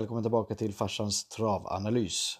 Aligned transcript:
välkommen 0.00 0.24
tillbaka 0.24 0.54
till 0.54 0.74
farsans 0.74 1.28
travanalys. 1.28 2.38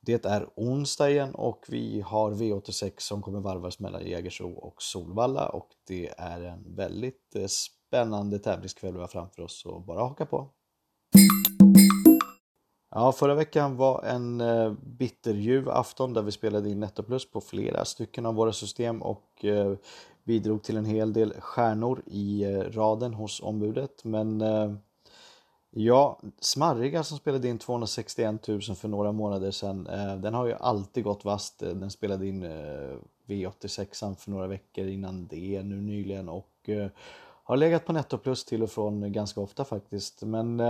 Det 0.00 0.24
är 0.24 0.48
onsdag 0.56 1.10
igen 1.10 1.34
och 1.34 1.64
vi 1.68 2.00
har 2.00 2.32
V86 2.32 2.92
som 2.98 3.22
kommer 3.22 3.40
varvas 3.40 3.78
mellan 3.78 4.06
Jägersro 4.06 4.52
och 4.52 4.82
Solvalla 4.82 5.48
och 5.48 5.68
det 5.86 6.14
är 6.18 6.40
en 6.40 6.74
väldigt 6.76 7.36
eh, 7.36 7.46
spännande 7.46 8.38
tävlingskväll 8.38 8.94
vi 8.94 9.00
har 9.00 9.06
framför 9.06 9.42
oss 9.42 9.60
så 9.62 9.80
bara 9.80 10.00
haka 10.00 10.26
på. 10.26 10.48
Ja, 12.90 13.12
förra 13.12 13.34
veckan 13.34 13.76
var 13.76 14.02
en 14.02 14.40
eh, 14.40 14.72
bitterljuv 14.72 15.68
afton 15.68 16.12
där 16.12 16.22
vi 16.22 16.32
spelade 16.32 16.70
in 16.70 16.80
nettoplus 16.80 17.30
på 17.30 17.40
flera 17.40 17.84
stycken 17.84 18.26
av 18.26 18.34
våra 18.34 18.52
system 18.52 19.02
och 19.02 19.44
eh, 19.44 19.74
bidrog 20.24 20.62
till 20.62 20.76
en 20.76 20.84
hel 20.84 21.12
del 21.12 21.32
stjärnor 21.40 22.02
i 22.06 22.46
raden 22.70 23.14
hos 23.14 23.40
ombudet 23.42 24.04
men 24.04 24.42
Ja, 25.76 26.20
Smarriga 26.40 27.02
som 27.02 27.18
spelade 27.18 27.48
in 27.48 27.58
261 27.58 28.48
000 28.48 28.60
för 28.60 28.88
några 28.88 29.12
månader 29.12 29.50
sedan, 29.50 29.86
eh, 29.86 30.16
den 30.16 30.34
har 30.34 30.46
ju 30.46 30.52
alltid 30.52 31.04
gått 31.04 31.24
vast. 31.24 31.62
Eh, 31.62 31.68
den 31.68 31.90
spelade 31.90 32.26
in 32.26 32.42
eh, 32.42 32.96
V86 33.26 34.14
för 34.14 34.30
några 34.30 34.46
veckor 34.46 34.86
innan 34.86 35.26
det 35.26 35.62
nu 35.62 35.80
nyligen 35.80 36.28
och 36.28 36.70
har 37.44 37.56
legat 37.56 37.86
på 37.86 37.92
nettoplus 37.92 38.44
till 38.44 38.62
och 38.62 38.70
från 38.70 39.12
ganska 39.12 39.40
ofta 39.40 39.64
faktiskt. 39.64 40.22
Men 40.22 40.60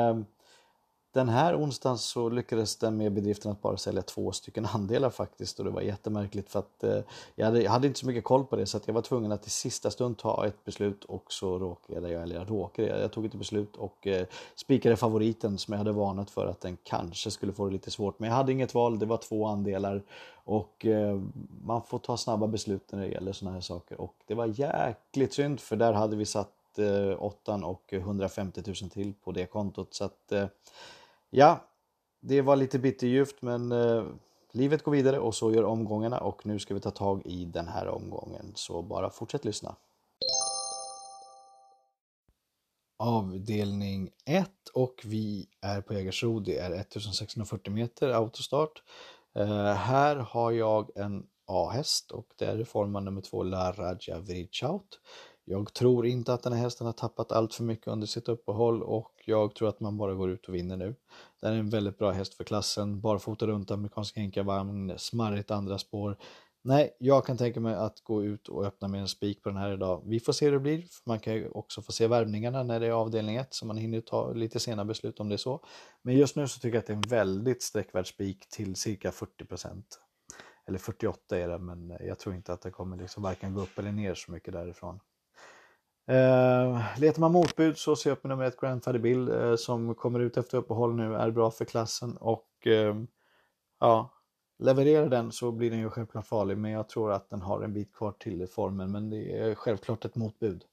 den 1.15 1.29
här 1.29 1.57
onsdagen 1.57 1.99
så 1.99 2.29
lyckades 2.29 2.77
den 2.77 2.97
med 2.97 3.13
bedriften 3.13 3.53
att 3.53 3.63
bara 3.63 3.77
sälja 3.77 4.03
två 4.03 4.33
stycken 4.33 4.67
andelar 4.67 5.11
faktiskt 5.11 5.59
och 5.59 5.65
det 5.65 5.71
var 5.71 5.81
jättemärkligt 5.81 6.51
för 6.51 6.59
att 6.59 6.85
eh, 6.85 6.99
jag, 7.35 7.47
hade, 7.47 7.63
jag, 7.63 7.71
hade, 7.71 7.87
inte 7.87 8.01
så 8.01 8.07
mycket 8.07 8.25
koll 8.25 8.45
på 8.45 8.57
det 8.57 8.67
så 8.67 8.77
att 8.77 8.87
jag 8.87 8.95
var 8.95 9.03
tvungen 9.03 9.33
att 9.33 9.47
i 9.47 9.51
sista 9.51 9.91
stund 9.91 10.19
ta 10.19 10.47
ett 10.47 10.65
beslut 10.65 11.05
och 11.05 11.33
så 11.33 11.59
råkade 11.59 12.11
jag, 12.11 12.23
eller 12.23 12.37
jag 12.37 12.51
råkade, 12.51 13.01
jag, 13.01 13.13
tog 13.13 13.25
ett 13.25 13.35
beslut 13.35 13.77
och 13.77 14.07
eh, 14.07 14.27
spikade 14.55 14.97
favoriten 14.97 15.59
som 15.59 15.73
jag 15.73 15.79
hade 15.79 15.93
varnat 15.93 16.31
för 16.31 16.47
att 16.47 16.61
den 16.61 16.77
kanske 16.83 17.31
skulle 17.31 17.53
få 17.53 17.67
det 17.67 17.73
lite 17.73 17.91
svårt. 17.91 18.19
Men 18.19 18.29
jag 18.29 18.37
hade 18.37 18.53
inget 18.53 18.75
val, 18.75 18.99
det 18.99 19.07
var 19.07 19.17
två 19.17 19.47
andelar 19.47 20.03
och 20.45 20.87
eh, 20.87 21.21
man 21.65 21.83
får 21.83 21.99
ta 21.99 22.17
snabba 22.17 22.47
beslut 22.47 22.93
när 22.93 23.01
det 23.01 23.09
gäller 23.09 23.33
sådana 23.33 23.55
här 23.55 23.61
saker 23.61 24.01
och 24.01 24.15
det 24.27 24.35
var 24.35 24.47
jäkligt 24.47 25.35
synd 25.35 25.61
för 25.61 25.77
där 25.77 25.93
hade 25.93 26.17
vi 26.17 26.25
satt 26.25 26.79
eh, 26.79 27.23
åttan 27.23 27.65
och 27.65 27.93
150 27.93 28.63
000 28.67 28.91
till 28.91 29.15
på 29.25 29.33
det 29.33 29.47
kontot 29.47 29.95
så 29.95 30.05
att 30.05 30.33
eh, 30.33 30.47
Ja, 31.37 31.69
det 32.21 32.43
var 32.43 32.57
lite 32.57 32.79
bitterljuvt 32.79 33.43
men 33.43 33.73
eh, 33.73 34.05
livet 34.53 34.83
går 34.83 34.93
vidare 34.93 35.19
och 35.19 35.35
så 35.35 35.53
gör 35.53 35.65
omgångarna 35.65 36.19
och 36.19 36.47
nu 36.47 36.59
ska 36.59 36.75
vi 36.75 36.81
ta 36.81 36.91
tag 36.91 37.27
i 37.27 37.45
den 37.45 37.69
här 37.69 37.89
omgången 37.89 38.53
så 38.55 38.83
bara 38.83 39.11
fortsätt 39.11 39.45
lyssna. 39.45 39.77
Avdelning 42.99 44.11
1 44.25 44.51
och 44.75 45.03
vi 45.05 45.49
är 45.61 45.81
på 45.81 45.95
Jägersro. 45.95 46.41
Det 46.41 46.59
är 46.59 46.71
1640 46.71 47.73
meter 47.73 48.09
autostart. 48.09 48.83
Eh, 49.35 49.75
här 49.75 50.17
har 50.17 50.53
jag 50.53 50.97
en 50.97 51.27
A-häst 51.47 52.11
och 52.11 52.27
det 52.39 52.45
är 52.45 52.57
reforman 52.57 53.05
nummer 53.05 53.21
2 53.21 53.43
La 53.43 53.73
Raja 53.73 54.19
Vrichaut. 54.19 55.01
Jag 55.47 55.75
tror 55.75 56.07
inte 56.07 56.35
att 56.35 56.43
den 56.43 56.53
här 56.53 56.61
hästen 56.61 56.87
har 56.87 56.93
tappat 56.93 57.33
allt 57.33 57.55
för 57.55 57.65
mycket 57.65 57.87
under 57.87 58.07
sitt 58.07 58.29
uppehåll 58.29 58.83
och 58.83 59.13
jag 59.27 59.55
tror 59.55 59.69
att 59.69 59.81
man 59.81 59.97
bara 59.97 60.15
går 60.15 60.31
ut 60.31 60.49
och 60.49 60.55
vinner 60.55 60.77
nu. 60.77 60.95
Det 61.41 61.47
är 61.47 61.53
en 61.53 61.71
väldigt 61.71 61.99
bra 61.99 62.11
häst 62.11 62.35
för 62.35 62.45
klassen, 62.45 63.01
barfota 63.01 63.47
runt 63.47 63.71
amerikanska 63.71 64.21
enkavagn, 64.21 64.99
smarrigt 64.99 65.51
andra 65.51 65.79
spår. 65.79 66.17
Nej, 66.63 66.97
jag 66.99 67.27
kan 67.27 67.37
tänka 67.37 67.61
mig 67.61 67.75
att 67.75 68.01
gå 68.01 68.25
ut 68.25 68.49
och 68.49 68.65
öppna 68.65 68.89
med 68.89 69.01
en 69.01 69.09
spik 69.09 69.43
på 69.43 69.49
den 69.49 69.59
här 69.59 69.73
idag. 69.73 70.03
Vi 70.07 70.21
får 70.21 70.33
se 70.33 70.45
hur 70.45 70.53
det 70.53 70.61
blir. 70.61 70.85
Man 71.07 71.19
kan 71.19 71.35
ju 71.35 71.49
också 71.49 71.83
få 71.83 71.93
se 71.93 72.07
värvningarna 72.07 72.63
när 72.63 72.81
det 72.81 72.87
är 72.87 72.91
avdelning 72.91 73.37
1 73.37 73.55
så 73.55 73.67
man 73.67 73.77
hinner 73.77 74.01
ta 74.01 74.33
lite 74.33 74.61
sena 74.61 74.85
beslut 74.85 75.21
om 75.21 75.29
det 75.29 75.35
är 75.35 75.37
så. 75.37 75.61
Men 76.03 76.17
just 76.17 76.37
nu 76.37 76.49
så 76.49 76.61
tycker 76.61 76.75
jag 76.75 76.81
att 76.81 76.87
det 76.87 76.93
är 76.93 76.97
en 76.97 77.03
väldigt 77.03 77.63
sträckvärd 77.63 78.09
spik 78.09 78.49
till 78.49 78.77
cirka 78.77 79.13
40 79.13 79.45
procent. 79.45 80.01
Eller 80.67 80.79
48 80.79 81.39
är 81.39 81.49
det, 81.49 81.59
men 81.59 81.97
jag 82.01 82.19
tror 82.19 82.35
inte 82.35 82.53
att 82.53 82.63
det 82.63 82.71
kommer 82.71 82.97
liksom 82.97 83.23
varken 83.23 83.55
gå 83.55 83.61
upp 83.61 83.79
eller 83.79 83.93
ner 83.93 84.15
så 84.15 84.33
mycket 84.33 84.53
därifrån. 84.53 85.01
Eh, 86.07 87.01
letar 87.01 87.21
man 87.21 87.33
motbud 87.33 87.79
så 87.79 87.97
ser 87.97 88.11
jag 88.11 88.17
upp 88.17 88.25
med 88.25 88.31
nummer 88.31 88.45
ett 88.45 88.61
Grandfather 88.61 88.99
Bill 88.99 89.29
eh, 89.29 89.57
som 89.57 89.95
kommer 89.95 90.21
ut 90.21 90.37
efter 90.37 90.59
uppehåll 90.59 90.95
nu, 90.95 91.15
är 91.15 91.31
bra 91.31 91.51
för 91.51 91.65
klassen 91.65 92.17
och 92.17 92.67
eh, 92.67 92.97
ja, 93.81 94.11
levererar 94.59 95.09
den 95.09 95.33
så 95.33 95.53
blir 95.53 95.71
den 95.71 95.79
ju 95.79 95.91
självklart 95.91 96.27
farlig 96.27 96.59
men 96.59 96.71
jag 96.71 96.89
tror 96.89 97.13
att 97.13 97.31
den 97.31 97.43
har 97.43 97.63
en 97.63 97.73
bit 97.73 97.93
kvar 97.93 98.13
till 98.13 98.47
formen 98.47 98.93
men 98.93 99.11
det 99.11 99.39
är 99.39 99.55
självklart 99.55 100.05
ett 100.05 100.17
motbud. 100.17 100.65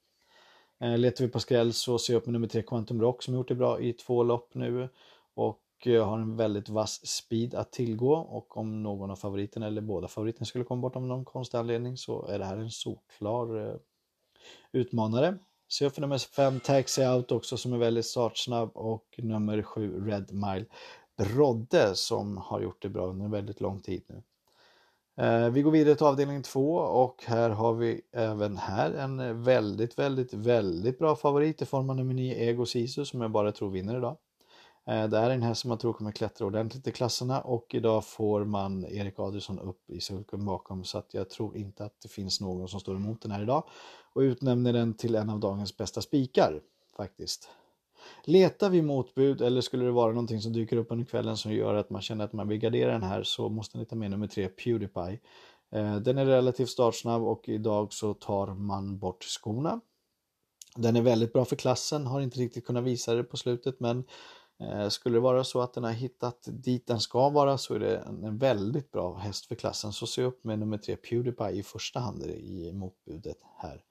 Eh, 0.80 0.98
letar 0.98 1.26
vi 1.26 1.32
på 1.32 1.40
skräll 1.40 1.74
så 1.74 2.00
ser 2.00 2.14
jag 2.14 2.20
upp 2.20 2.26
med 2.26 2.34
nummer 2.34 2.48
tre 2.48 2.62
Quantum 2.62 3.02
Rock 3.02 3.24
som 3.24 3.34
gjort 3.34 3.48
det 3.48 3.56
bra 3.56 3.80
i 3.80 3.94
två 3.94 4.24
lopp 4.24 4.54
nu 4.54 4.90
och 5.34 5.62
eh, 5.86 6.08
har 6.08 6.20
en 6.20 6.38
väldigt 6.38 6.70
vass 6.70 7.08
speed 7.08 7.56
att 7.56 7.72
tillgå 7.72 8.14
och 8.14 8.58
om 8.58 8.84
någon 8.84 9.12
av 9.12 9.16
favoriterna 9.16 9.68
eller 9.68 9.82
båda 9.82 10.08
favoriterna 10.08 10.46
skulle 10.46 10.64
komma 10.64 10.82
bort 10.82 10.96
av 10.96 11.02
någon 11.02 11.26
konstig 11.26 11.58
anledning 11.58 11.98
så 11.98 12.28
är 12.28 12.40
det 12.40 12.46
här 12.46 12.58
en 12.58 12.72
solklar 12.72 13.68
eh, 13.68 13.76
utmanare. 14.72 15.38
Så 15.68 15.84
jag 15.84 15.94
för 15.94 16.02
nummer 16.02 16.18
5 16.18 16.60
Taxi 16.60 17.06
Out 17.06 17.32
också 17.32 17.58
som 17.58 17.74
är 17.74 17.78
väldigt 17.78 18.06
startsnabb 18.06 18.72
och 18.74 19.06
nummer 19.18 19.62
7 19.62 20.06
Red 20.06 20.34
Mile 20.34 20.66
Brodde 21.18 21.96
som 21.96 22.38
har 22.38 22.62
gjort 22.62 22.82
det 22.82 22.90
bra 22.90 23.08
under 23.08 23.28
väldigt 23.28 23.62
lång 23.62 23.80
tid 23.80 24.04
nu. 24.08 24.24
Eh, 25.26 25.50
vi 25.50 25.62
går 25.62 25.72
vidare 25.72 25.96
till 25.96 26.06
avdelning 26.06 26.44
2 26.44 26.76
och 26.76 27.24
här 27.26 27.50
har 27.50 27.74
vi 27.74 28.02
även 28.12 28.58
här 28.58 28.92
en 28.92 29.44
väldigt, 29.44 30.00
väldigt, 30.00 30.34
väldigt 30.34 31.00
bra 31.00 31.16
favorit 31.16 31.62
i 31.62 31.66
form 31.66 31.90
av 31.90 31.96
nummer 31.96 32.14
9 32.14 32.36
Ego 32.36 32.66
Sisu 32.66 33.06
som 33.06 33.22
jag 33.22 33.32
bara 33.32 33.52
tror 33.52 33.70
vinner 33.70 33.98
idag. 33.98 34.18
Eh, 34.88 35.08
det 35.08 35.20
här 35.20 35.30
är 35.30 35.34
en 35.34 35.42
häst 35.42 35.62
som 35.62 35.70
man 35.70 35.78
tror 35.78 35.94
kommer 35.94 36.12
klättra 36.12 36.48
ordentligt 36.48 36.88
i 36.88 36.92
klasserna 36.92 37.42
och 37.42 37.76
idag 37.76 38.06
får 38.06 38.46
man 38.46 38.86
Erik 38.86 39.20
Adrisson 39.20 39.60
upp 39.60 39.90
i 39.90 40.02
sulken 40.02 40.46
bakom 40.46 40.84
så 40.84 40.98
att 40.98 41.14
jag 41.14 41.30
tror 41.30 41.58
inte 41.58 41.86
att 41.86 42.02
det 42.02 42.10
finns 42.10 42.42
någon 42.42 42.68
som 42.68 42.80
står 42.80 42.96
emot 42.96 43.22
den 43.22 43.32
här 43.32 43.42
idag 43.42 43.64
och 44.14 44.20
utnämner 44.20 44.74
den 44.74 44.94
till 44.94 45.16
en 45.16 45.30
av 45.30 45.40
dagens 45.40 45.78
bästa 45.78 46.02
spikar 46.02 46.62
faktiskt. 46.98 47.50
Letar 48.24 48.70
vi 48.70 48.82
motbud 48.82 49.42
eller 49.42 49.62
skulle 49.62 49.86
det 49.86 49.92
vara 49.92 50.12
någonting 50.12 50.42
som 50.42 50.54
dyker 50.54 50.78
upp 50.78 50.92
under 50.92 51.06
kvällen 51.06 51.38
som 51.38 51.54
gör 51.54 51.76
att 51.76 51.90
man 51.90 52.02
känner 52.02 52.26
att 52.26 52.34
man 52.34 52.48
vill 52.48 52.60
gardera 52.60 52.92
den 52.92 53.04
här 53.04 53.24
så 53.24 53.50
måste 53.50 53.78
ni 53.78 53.86
ta 53.86 53.96
med 53.96 54.12
nummer 54.12 54.28
tre 54.28 54.48
Pewdiepie. 54.48 55.20
Eh, 55.72 55.96
den 55.96 56.18
är 56.18 56.26
relativt 56.26 56.70
startsnabb 56.70 57.24
och 57.24 57.50
idag 57.50 57.94
så 57.94 58.14
tar 58.14 58.48
man 58.48 59.00
bort 59.00 59.24
skorna. 59.24 59.82
Den 60.76 60.96
är 60.96 61.02
väldigt 61.02 61.34
bra 61.34 61.46
för 61.46 61.56
klassen, 61.56 62.08
har 62.08 62.22
inte 62.22 62.40
riktigt 62.40 62.66
kunnat 62.66 62.84
visa 62.84 63.16
det 63.16 63.24
på 63.24 63.38
slutet 63.38 63.80
men 63.80 64.04
Eh, 64.62 64.90
skulle 64.90 65.16
det 65.16 65.20
vara 65.20 65.44
så 65.44 65.62
att 65.62 65.74
den 65.74 65.84
har 65.84 65.92
hittat 65.92 66.48
dit 66.48 66.88
den 66.88 67.00
ska 67.00 67.30
vara 67.30 67.58
så 67.58 67.74
är 67.74 67.80
det 67.80 67.98
en 67.98 68.38
väldigt 68.38 68.92
bra 68.92 69.18
häst 69.18 69.46
för 69.46 69.56
klassen. 69.56 69.94
Så 69.94 70.08
se 70.08 70.24
upp 70.24 70.44
med 70.44 70.60
nummer 70.60 70.78
tre 70.78 70.96
Pewdiepie 70.96 71.52
i 71.52 71.64
första 71.64 72.00
hand 72.00 72.24
i 72.24 72.72
motbudet 72.74 73.38
här. 73.58 73.84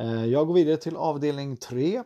Eh, 0.00 0.24
jag 0.24 0.46
går 0.46 0.54
vidare 0.54 0.76
till 0.76 0.96
avdelning 0.96 1.56
3. 1.56 2.02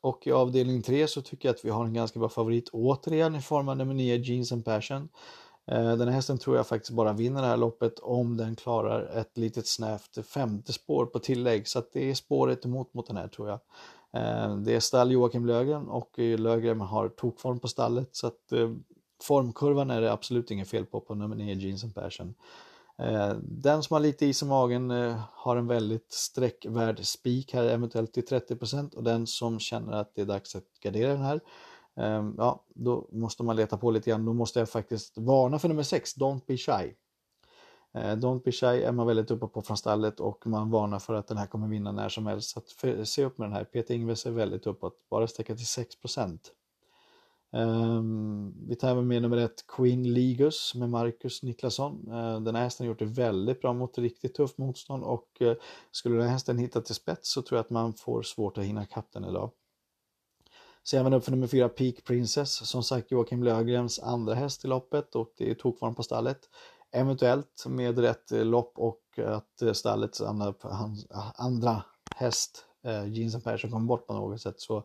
Och 0.00 0.26
i 0.26 0.32
avdelning 0.32 0.82
3 0.82 1.06
så 1.06 1.22
tycker 1.22 1.48
jag 1.48 1.54
att 1.54 1.64
vi 1.64 1.70
har 1.70 1.84
en 1.84 1.94
ganska 1.94 2.18
bra 2.18 2.28
favorit 2.28 2.68
återigen 2.68 3.34
i 3.34 3.42
form 3.42 3.68
av 3.68 3.76
nummer 3.76 3.94
9 3.94 4.16
Jeans 4.16 4.52
and 4.52 4.64
Passion. 4.64 5.08
Eh, 5.66 5.96
den 5.96 6.08
här 6.08 6.14
hästen 6.14 6.38
tror 6.38 6.56
jag 6.56 6.66
faktiskt 6.66 6.92
bara 6.92 7.12
vinner 7.12 7.42
det 7.42 7.48
här 7.48 7.56
loppet 7.56 7.98
om 7.98 8.36
den 8.36 8.56
klarar 8.56 9.18
ett 9.20 9.38
litet 9.38 9.66
snävt 9.66 10.26
femte 10.26 10.72
spår 10.72 11.06
på 11.06 11.18
tillägg. 11.18 11.68
Så 11.68 11.78
att 11.78 11.92
det 11.92 12.10
är 12.10 12.14
spåret 12.14 12.64
emot 12.64 12.94
mot 12.94 13.06
den 13.06 13.16
här 13.16 13.28
tror 13.28 13.48
jag. 13.48 13.60
Eh, 14.16 14.56
det 14.56 14.74
är 14.74 14.80
stall 14.80 15.12
Joakim 15.12 15.46
Lögren 15.46 15.88
och 15.88 16.18
Lögren 16.18 16.80
har 16.80 17.08
tokform 17.08 17.58
på 17.58 17.68
stallet 17.68 18.08
så 18.12 18.26
att 18.26 18.52
eh, 18.52 18.70
formkurvan 19.22 19.90
är 19.90 20.00
det 20.00 20.12
absolut 20.12 20.50
inget 20.50 20.68
fel 20.68 20.86
på 20.86 21.00
på 21.00 21.14
nummer 21.14 21.36
9 21.36 21.54
Jeans 21.54 21.84
and 21.84 21.94
Passion. 21.94 22.34
Den 23.42 23.82
som 23.82 23.94
har 23.94 24.00
lite 24.00 24.26
is 24.26 24.42
i 24.42 24.46
magen 24.46 24.90
eh, 24.90 25.20
har 25.32 25.56
en 25.56 25.66
väldigt 25.66 26.12
sträckvärd 26.12 27.04
spik 27.04 27.54
här, 27.54 27.64
eventuellt 27.64 28.12
till 28.12 28.24
30% 28.24 28.94
och 28.94 29.02
den 29.02 29.26
som 29.26 29.58
känner 29.58 29.92
att 29.92 30.14
det 30.14 30.22
är 30.22 30.26
dags 30.26 30.56
att 30.56 30.64
gardera 30.82 31.12
den 31.12 31.22
här 31.22 31.40
Ja, 32.36 32.64
då 32.74 33.08
måste 33.12 33.42
man 33.42 33.56
leta 33.56 33.76
på 33.76 33.90
lite 33.90 34.10
grann. 34.10 34.24
Då 34.24 34.32
måste 34.32 34.58
jag 34.58 34.68
faktiskt 34.68 35.18
varna 35.18 35.58
för 35.58 35.68
nummer 35.68 35.82
6, 35.82 36.16
Don't 36.16 36.40
Be 36.46 36.56
Shy. 36.56 36.94
Eh, 37.94 38.16
Don't 38.16 38.42
Be 38.42 38.52
Shy 38.52 38.66
är 38.66 38.92
man 38.92 39.06
väldigt 39.06 39.30
uppe 39.30 39.46
på 39.46 39.62
från 39.62 39.76
stallet 39.76 40.20
och 40.20 40.46
man 40.46 40.70
varnar 40.70 40.98
för 40.98 41.14
att 41.14 41.26
den 41.26 41.36
här 41.36 41.46
kommer 41.46 41.68
vinna 41.68 41.92
när 41.92 42.08
som 42.08 42.26
helst. 42.26 42.50
Så 42.50 42.58
att 42.58 43.08
se 43.08 43.24
upp 43.24 43.38
med 43.38 43.48
den 43.48 43.56
här. 43.56 43.64
Peter 43.64 43.94
Ingves 43.94 44.26
är 44.26 44.30
väldigt 44.30 44.66
uppåt, 44.66 45.08
bara 45.10 45.26
sträcka 45.26 45.56
till 45.56 45.66
6 45.66 45.94
um, 46.16 46.38
ehm, 47.52 48.54
Vi 48.68 48.76
tar 48.76 48.90
även 48.90 49.06
med 49.06 49.22
nummer 49.22 49.36
ett 49.36 49.66
Queen 49.66 50.14
Ligus 50.14 50.74
med 50.74 50.90
Marcus 50.90 51.42
Niklasson. 51.42 52.08
Uh, 52.08 52.34
eh, 52.34 52.40
den 52.40 52.54
här 52.54 52.62
hästen 52.62 52.86
har 52.86 52.88
gjort 52.88 52.98
det 52.98 53.04
väldigt 53.04 53.60
bra 53.60 53.72
mot 53.72 53.98
riktigt 53.98 54.34
tufft 54.34 54.58
motstånd 54.58 55.04
och 55.04 55.28
uh, 55.40 55.52
skulle 55.90 56.14
den 56.14 56.24
här 56.24 56.32
hästen 56.32 56.58
hitta 56.58 56.80
till 56.80 56.94
spets 56.94 57.32
så 57.32 57.42
tror 57.42 57.56
jag 57.56 57.64
att 57.64 57.70
man 57.70 57.94
får 57.94 58.22
svårt 58.22 58.58
att 58.58 58.64
hinna 58.64 58.86
kapp 58.86 59.12
den 59.12 59.24
idag. 59.24 59.50
Så 60.84 60.96
även 60.96 61.12
upp 61.12 61.24
för 61.24 61.30
nummer 61.30 61.46
4 61.46 61.68
Peak 61.68 62.04
Princess, 62.04 62.68
som 62.68 62.82
sagt 62.82 63.10
Joakim 63.10 63.42
Lögrens 63.42 63.98
andra 63.98 64.34
häst 64.34 64.64
i 64.64 64.68
loppet 64.68 65.14
och 65.14 65.32
det 65.36 65.50
är 65.50 65.54
tokvarm 65.54 65.94
på 65.94 66.02
stallet. 66.02 66.48
Eventuellt 66.92 67.64
med 67.66 67.98
rätt 67.98 68.32
eh, 68.32 68.44
lopp 68.44 68.72
och 68.78 69.02
att 69.26 69.62
eh, 69.62 69.72
stallets 69.72 70.20
andra, 70.20 70.54
andra 71.34 71.82
häst, 72.16 72.64
eh, 72.84 73.08
Jeans 73.08 73.44
Persson, 73.44 73.70
kommer 73.70 73.86
bort 73.86 74.06
på 74.06 74.12
något 74.12 74.40
sätt 74.40 74.60
så 74.60 74.84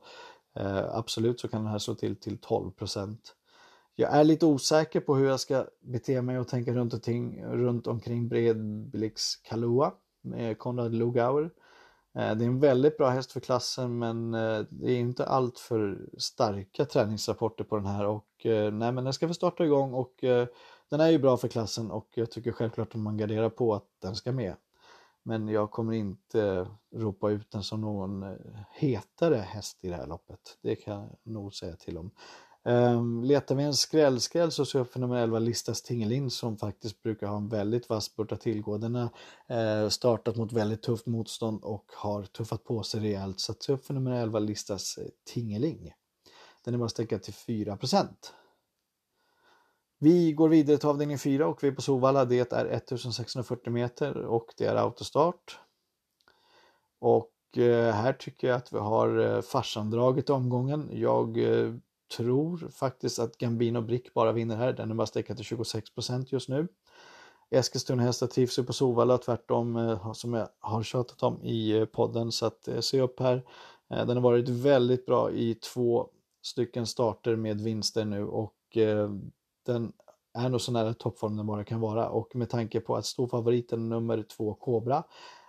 eh, 0.55 0.95
absolut 0.95 1.39
så 1.39 1.47
kan 1.47 1.63
den 1.63 1.71
här 1.71 1.79
slå 1.79 1.95
till 1.95 2.15
till 2.15 2.37
12 2.37 2.71
procent. 2.71 3.35
Jag 3.95 4.13
är 4.13 4.23
lite 4.23 4.45
osäker 4.45 4.99
på 4.99 5.15
hur 5.15 5.27
jag 5.27 5.39
ska 5.39 5.65
bete 5.81 6.21
mig 6.21 6.39
och 6.39 6.47
tänka 6.47 6.73
runt 6.73 6.93
omkring, 6.93 7.45
runt 7.45 7.87
omkring 7.87 8.27
Bredblix 8.27 9.35
Kalua 9.35 9.93
med 10.21 10.57
Konrad 10.57 10.93
Lugauer. 10.93 11.43
Eh, 12.15 12.35
det 12.35 12.45
är 12.45 12.47
en 12.47 12.59
väldigt 12.59 12.97
bra 12.97 13.09
häst 13.09 13.31
för 13.31 13.39
klassen 13.39 13.99
men 13.99 14.31
det 14.69 14.91
är 14.91 14.99
inte 14.99 15.25
allt 15.25 15.59
för 15.59 16.09
starka 16.17 16.85
träningsrapporter 16.85 17.63
på 17.63 17.75
den 17.75 17.85
här 17.85 18.05
och 18.05 18.27
nej 18.71 18.91
men 18.91 19.03
den 19.03 19.13
ska 19.13 19.27
få 19.27 19.33
starta 19.33 19.65
igång 19.65 19.93
och 19.93 20.23
den 20.89 20.99
är 20.99 21.09
ju 21.09 21.17
bra 21.17 21.37
för 21.37 21.47
klassen 21.47 21.91
och 21.91 22.07
jag 22.13 22.31
tycker 22.31 22.51
självklart 22.51 22.95
att 22.95 23.01
man 23.01 23.17
garderar 23.17 23.49
på 23.49 23.75
att 23.75 23.87
den 24.01 24.15
ska 24.15 24.31
med. 24.31 24.55
Men 25.23 25.47
jag 25.47 25.71
kommer 25.71 25.93
inte 25.93 26.67
ropa 26.95 27.29
ut 27.29 27.51
den 27.51 27.63
som 27.63 27.81
någon 27.81 28.23
eh, 28.23 28.37
hetare 28.71 29.35
häst 29.35 29.77
i 29.81 29.89
det 29.89 29.95
här 29.95 30.07
loppet. 30.07 30.57
Det 30.61 30.75
kan 30.75 30.93
jag 30.93 31.09
nog 31.23 31.53
säga 31.53 31.75
till 31.75 31.97
om. 31.97 32.11
Um, 32.63 33.23
letar 33.23 33.55
vi 33.55 33.63
en 33.63 33.73
skrällskräll 33.73 34.51
så 34.51 34.65
ser 34.65 34.79
jag 34.79 34.89
för 34.89 34.99
nummer 34.99 35.15
11 35.15 35.39
Listas 35.39 35.81
Tingelin 35.81 36.29
som 36.31 36.57
faktiskt 36.57 37.03
brukar 37.03 37.27
ha 37.27 37.37
en 37.37 37.49
väldigt 37.49 37.89
vass 37.89 38.05
spurt 38.05 38.31
att 38.31 38.41
tillgå. 38.41 38.77
Den 38.77 38.95
har 38.95 39.83
uh, 39.83 39.89
startat 39.89 40.35
mot 40.35 40.51
väldigt 40.51 40.81
tufft 40.81 41.05
motstånd 41.05 41.63
och 41.63 41.91
har 41.95 42.23
tuffat 42.23 42.63
på 42.63 42.83
sig 42.83 43.01
rejält. 43.01 43.39
Så 43.39 43.53
se 43.59 43.73
upp 43.73 43.85
för 43.85 43.93
nummer 43.93 44.11
11 44.11 44.39
Listas 44.39 44.99
Tingeling. 45.33 45.93
Den 46.63 46.73
är 46.73 46.77
bara 46.77 46.89
stäckad 46.89 47.23
till 47.23 47.33
4 47.33 47.77
vi 49.99 50.33
går 50.33 50.49
vidare 50.49 50.77
till 50.77 50.89
avdelning 50.89 51.17
4 51.17 51.47
och 51.47 51.63
vi 51.63 51.67
är 51.67 51.71
på 51.71 51.81
Sovalla. 51.81 52.25
Det 52.25 52.53
är 52.53 52.65
1640 52.65 53.73
meter 53.73 54.17
och 54.17 54.53
det 54.57 54.65
är 54.65 54.75
autostart. 54.75 55.59
Och 56.99 57.57
eh, 57.57 57.93
här 57.93 58.13
tycker 58.13 58.47
jag 58.47 58.57
att 58.57 58.73
vi 58.73 58.77
har 58.77 59.07
farsandraget 59.07 59.45
farsan 59.45 59.91
dragit 59.91 60.29
omgången. 60.29 60.89
Jag 60.93 61.37
eh, 61.37 61.73
tror 62.17 62.69
faktiskt 62.71 63.19
att 63.19 63.37
Gambino 63.37 63.81
Brick 63.81 64.13
bara 64.13 64.31
vinner 64.31 64.55
här. 64.55 64.73
Den 64.73 64.91
är 64.91 64.95
bara 64.95 65.07
sträckad 65.07 65.37
till 65.37 65.45
26 65.45 65.89
procent 65.89 66.31
just 66.31 66.49
nu. 66.49 66.67
Eskilstuna 67.49 68.03
hästar 68.03 68.27
trivs 68.27 68.59
ju 68.59 68.63
på 68.63 68.73
Sovalla 68.73 69.17
tvärtom 69.17 69.97
som 70.13 70.33
jag 70.33 70.49
har 70.59 70.83
tjatat 70.83 71.23
om 71.23 71.43
i 71.43 71.85
podden 71.91 72.31
så 72.31 72.45
att 72.45 72.69
se 72.79 73.01
upp 73.01 73.19
här. 73.19 73.43
Den 73.87 74.09
har 74.09 74.21
varit 74.21 74.49
väldigt 74.49 75.05
bra 75.05 75.31
i 75.31 75.55
två 75.55 76.09
stycken 76.41 76.87
starter 76.87 77.35
med 77.35 77.61
vinster 77.61 78.05
nu 78.05 78.25
och 78.25 78.77
den 79.67 79.93
är 80.33 80.49
nog 80.49 80.61
så 80.61 80.71
nära 80.71 80.93
toppform 80.93 81.37
den 81.37 81.47
bara 81.47 81.63
kan 81.63 81.79
vara 81.79 82.09
och 82.09 82.35
med 82.35 82.49
tanke 82.49 82.79
på 82.79 82.95
att 82.95 83.05
storfavoriten 83.05 83.89
nummer 83.89 84.23
två 84.23 84.53
Cobra 84.53 85.03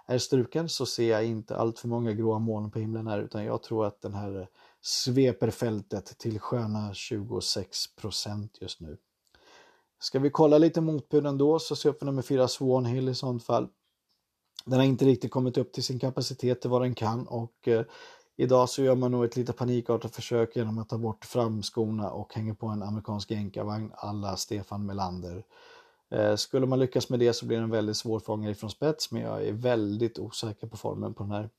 är 0.07 0.19
struken 0.19 0.69
så 0.69 0.87
ser 0.87 1.11
jag 1.11 1.27
inte 1.27 1.57
allt 1.57 1.79
för 1.79 1.89
många 1.89 2.13
gråa 2.13 2.39
moln 2.39 2.71
på 2.71 2.79
himlen 2.79 3.07
här 3.07 3.19
utan 3.19 3.45
jag 3.45 3.63
tror 3.63 3.87
att 3.87 4.03
den 4.03 4.15
här 4.15 4.49
sveper 4.81 5.51
fältet 5.51 6.19
till 6.19 6.41
sköna 6.41 6.93
26% 6.93 8.49
just 8.61 8.81
nu. 8.81 8.99
Ska 10.01 10.19
vi 10.19 10.31
kolla 10.31 10.59
lite 10.59 10.81
motbud 10.81 11.27
ändå 11.27 11.59
så 11.59 11.77
ser 11.77 11.89
jag 11.89 11.99
för 11.99 12.07
nummer 12.07 12.23
4 12.23 12.49
Swanhill 12.49 13.09
i 13.09 13.15
sånt 13.15 13.45
fall. 13.45 13.69
Den 14.65 14.79
har 14.79 14.87
inte 14.87 15.05
riktigt 15.05 15.31
kommit 15.31 15.59
upp 15.59 15.73
till 15.73 15.85
sin 15.85 15.99
kapacitet 15.99 16.61
till 16.61 16.71
vad 16.71 16.83
den 16.83 16.95
kan 16.95 17.27
och 17.27 17.69
eh, 17.69 17.85
idag 18.39 18.69
så 18.69 18.83
gör 18.83 18.95
man 18.95 19.13
nog 19.13 19.25
ett 19.25 19.37
lite 19.37 19.53
panikartat 19.53 20.15
försök 20.15 20.57
genom 20.57 20.79
att 20.79 20.89
ta 20.89 20.99
bort 20.99 21.25
framskorna 21.25 22.11
och 22.11 22.35
hänga 22.35 22.55
på 22.55 22.67
en 22.67 22.83
amerikansk 22.83 23.31
jänkarvagn 23.31 23.93
alla 23.95 24.37
Stefan 24.37 24.87
Melander. 24.87 25.45
Eh, 26.11 26.37
skulle 26.37 26.67
man 26.67 26.79
lyckas 26.79 27.09
med 27.09 27.19
det 27.19 27.33
så 27.33 27.47
blir 27.47 27.61
den 27.61 27.71
väldigt 27.71 27.97
svårfångad 27.97 28.51
ifrån 28.51 28.71
spets 28.71 29.13
men 29.13 29.23
jag 29.23 29.47
är 29.47 29.53
väldigt 29.53 30.19
osäker 30.19 30.67
på 30.67 30.77
formen 30.77 31.15
på 31.15 31.23
den 31.23 31.33
här. 31.33 31.51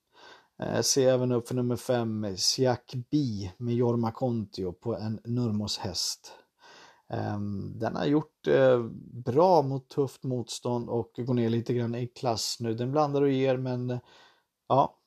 Eh, 0.60 0.82
Se 0.82 1.06
även 1.06 1.32
upp 1.32 1.48
för 1.48 1.56
nummer 1.56 1.76
5, 1.76 2.38
Siak 2.38 2.96
Bi 3.12 3.52
med 3.58 3.76
Jorma 3.76 4.12
Kontio 4.12 4.72
på 4.72 4.96
en 4.96 5.20
Nurmos 5.24 5.78
häst. 5.78 6.32
Ehm, 7.10 7.80
den 7.80 7.96
har 7.96 8.06
gjort 8.06 8.48
eh, 8.48 8.84
bra 9.26 9.62
mot 9.62 9.90
tufft 9.90 10.24
motstånd 10.24 10.90
och 10.90 11.12
går 11.18 11.34
ner 11.34 11.50
lite 11.50 11.74
grann 11.74 11.96
i 11.96 12.08
klass 12.08 12.58
nu. 12.60 12.74
Den 12.74 12.92
blandar 12.92 13.22
och 13.22 13.32
ger 13.32 13.58
men 13.58 14.00
ja, 14.68 14.99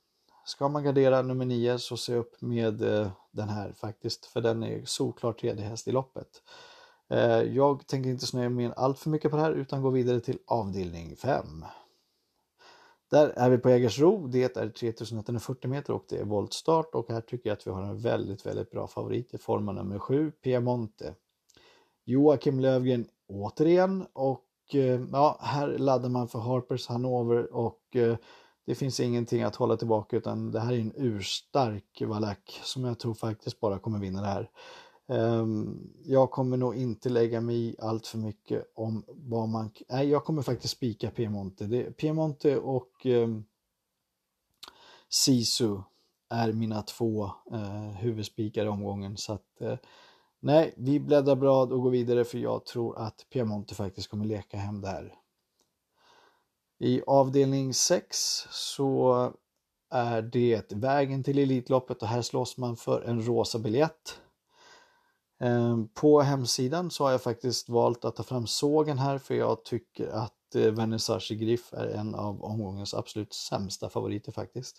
ska 0.44 0.68
man 0.68 0.84
gardera 0.84 1.22
nummer 1.22 1.44
9 1.44 1.78
så 1.78 1.96
se 1.96 2.14
upp 2.14 2.40
med 2.40 2.82
eh, 2.82 3.10
den 3.30 3.48
här 3.48 3.72
faktiskt 3.72 4.26
för 4.26 4.40
den 4.40 4.62
är 4.62 4.84
såklart 4.84 5.40
tredje 5.40 5.64
häst 5.64 5.88
i 5.88 5.92
loppet. 5.92 6.42
Eh, 7.10 7.42
jag 7.42 7.86
tänker 7.86 8.10
inte 8.10 8.26
snöa 8.26 8.48
mig 8.48 8.72
allt 8.76 8.98
för 8.98 9.10
mycket 9.10 9.30
på 9.30 9.36
det 9.36 9.42
här 9.42 9.52
utan 9.52 9.82
gå 9.82 9.90
vidare 9.90 10.20
till 10.20 10.38
avdelning 10.46 11.16
5. 11.16 11.64
Där 13.10 13.28
är 13.28 13.50
vi 13.50 13.58
på 13.58 13.70
Jägersro. 13.70 14.26
Det 14.26 14.56
är 14.56 14.68
3140 14.70 15.70
meter 15.70 15.92
och 15.92 16.04
det 16.08 16.18
är 16.18 16.24
voltstart 16.24 16.94
och 16.94 17.08
här 17.08 17.20
tycker 17.20 17.50
jag 17.50 17.56
att 17.56 17.66
vi 17.66 17.70
har 17.70 17.82
en 17.82 17.98
väldigt, 17.98 18.46
väldigt 18.46 18.70
bra 18.70 18.86
favorit 18.86 19.34
i 19.34 19.38
form 19.38 19.66
nummer 19.66 19.98
7, 19.98 20.30
Piemonte. 20.30 21.14
Joakim 22.04 22.60
Lövgren 22.60 23.06
återigen 23.28 24.06
och 24.12 24.44
eh, 24.72 25.00
ja, 25.12 25.38
här 25.40 25.68
laddar 25.68 26.08
man 26.08 26.28
för 26.28 26.38
Harpers 26.38 26.86
Hanover 26.86 27.54
och 27.54 27.96
eh, 27.96 28.16
det 28.64 28.74
finns 28.74 29.00
ingenting 29.00 29.42
att 29.42 29.56
hålla 29.56 29.76
tillbaka 29.76 30.16
utan 30.16 30.50
det 30.50 30.60
här 30.60 30.72
är 30.72 30.78
en 30.78 30.92
urstark 30.96 32.02
valack 32.06 32.60
som 32.62 32.84
jag 32.84 32.98
tror 32.98 33.14
faktiskt 33.14 33.60
bara 33.60 33.78
kommer 33.78 33.98
vinna 33.98 34.20
det 34.20 34.26
här. 34.26 34.50
Ehm, 35.08 35.90
jag 36.04 36.30
kommer 36.30 36.56
nog 36.56 36.76
inte 36.76 37.08
lägga 37.08 37.40
mig 37.40 37.56
i 37.56 37.76
allt 37.78 38.06
för 38.06 38.18
mycket 38.18 38.72
om 38.74 39.04
vad 39.06 39.48
man... 39.48 39.70
Nej, 39.88 40.08
jag 40.08 40.24
kommer 40.24 40.42
faktiskt 40.42 40.76
spika 40.76 41.10
Piemonte. 41.10 41.64
Det, 41.66 41.96
Piemonte 41.96 42.58
och 42.58 43.06
eh, 43.06 43.28
Sisu 45.08 45.76
är 46.30 46.52
mina 46.52 46.82
två 46.82 47.24
eh, 47.52 47.90
huvudspikar 47.96 48.64
i 48.64 48.68
omgången. 48.68 49.16
Så 49.16 49.32
att, 49.32 49.60
eh, 49.60 49.78
nej, 50.40 50.74
vi 50.76 51.00
bläddrar 51.00 51.36
blad 51.36 51.72
och 51.72 51.82
går 51.82 51.90
vidare 51.90 52.24
för 52.24 52.38
jag 52.38 52.64
tror 52.66 52.98
att 52.98 53.26
Piemonte 53.32 53.74
faktiskt 53.74 54.08
kommer 54.08 54.24
leka 54.24 54.56
hem 54.56 54.80
där. 54.80 55.14
I 56.82 57.02
avdelning 57.06 57.74
6 57.74 58.46
så 58.50 59.32
är 59.90 60.22
det 60.22 60.72
vägen 60.72 61.24
till 61.24 61.38
Elitloppet 61.38 62.02
och 62.02 62.08
här 62.08 62.22
slåss 62.22 62.56
man 62.56 62.76
för 62.76 63.02
en 63.02 63.26
rosa 63.26 63.58
biljett. 63.58 64.20
Ehm, 65.40 65.88
på 65.88 66.20
hemsidan 66.20 66.90
så 66.90 67.04
har 67.04 67.10
jag 67.10 67.22
faktiskt 67.22 67.68
valt 67.68 68.04
att 68.04 68.16
ta 68.16 68.22
fram 68.22 68.46
sågen 68.46 68.98
här 68.98 69.18
för 69.18 69.34
jag 69.34 69.64
tycker 69.64 70.08
att 70.08 70.54
eh, 70.54 70.72
Vernissage 70.72 71.32
Griff 71.32 71.72
är 71.72 71.86
en 71.86 72.14
av 72.14 72.44
omgångens 72.44 72.94
absolut 72.94 73.32
sämsta 73.32 73.88
favoriter 73.88 74.32
faktiskt. 74.32 74.76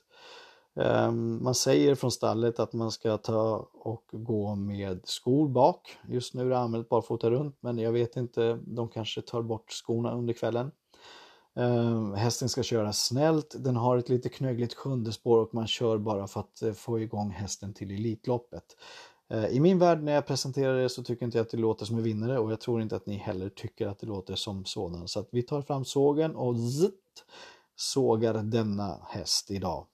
Ehm, 0.76 1.44
man 1.44 1.56
säger 1.56 1.96
från 1.96 2.12
stallet 2.12 2.60
att 2.60 2.74
man 2.74 2.92
ska 2.92 3.18
ta 3.18 3.70
och 3.74 4.06
gå 4.12 4.56
med 4.56 5.02
skor 5.04 5.48
bak. 5.48 5.98
Just 6.08 6.34
nu 6.34 6.42
är 6.42 6.50
det 6.50 6.58
använt 6.58 6.90
barfota 6.90 7.30
runt 7.30 7.58
men 7.60 7.78
jag 7.78 7.92
vet 7.92 8.16
inte, 8.16 8.60
de 8.66 8.90
kanske 8.90 9.22
tar 9.22 9.42
bort 9.42 9.72
skorna 9.72 10.14
under 10.14 10.34
kvällen. 10.34 10.72
Ehm, 11.56 12.14
hästen 12.14 12.50
ska 12.50 12.64
köra 12.64 12.94
snällt, 12.94 13.56
den 13.60 13.76
har 13.76 13.98
ett 13.98 14.10
lite 14.10 14.30
knögligt 14.30 14.74
sjunde 14.74 15.12
spår 15.12 15.38
och 15.38 15.54
man 15.54 15.68
kör 15.68 15.98
bara 15.98 16.28
för 16.28 16.40
att 16.40 16.62
eh, 16.62 16.74
få 16.74 17.00
igång 17.00 17.30
hästen 17.30 17.74
till 17.74 17.92
Elitloppet. 17.92 18.64
Eh, 19.30 19.46
I 19.46 19.60
min 19.60 19.80
värld 19.80 20.04
när 20.04 20.14
jag 20.14 20.26
presenterar 20.26 20.78
det 20.78 20.90
så 20.90 21.04
tycker 21.04 21.26
inte 21.26 21.38
jag 21.38 21.46
att 21.46 21.52
det 21.52 21.58
låter 21.58 21.86
som 21.86 21.98
en 21.98 22.04
vinnare 22.04 22.40
och 22.40 22.52
jag 22.52 22.62
tror 22.62 22.82
inte 22.82 22.96
att 22.96 23.06
ni 23.06 23.16
heller 23.16 23.50
tycker 23.50 23.88
att 23.88 24.00
det 24.00 24.08
låter 24.08 24.36
som 24.36 24.66
sådan. 24.66 25.08
Så 25.08 25.20
att 25.20 25.30
vi 25.32 25.44
tar 25.44 25.62
fram 25.62 25.86
sågen 25.86 26.36
och 26.36 26.60
zitt, 26.60 27.26
sågar 27.76 28.34
denna 28.34 29.00
häst 29.10 29.52
idag. 29.52 29.88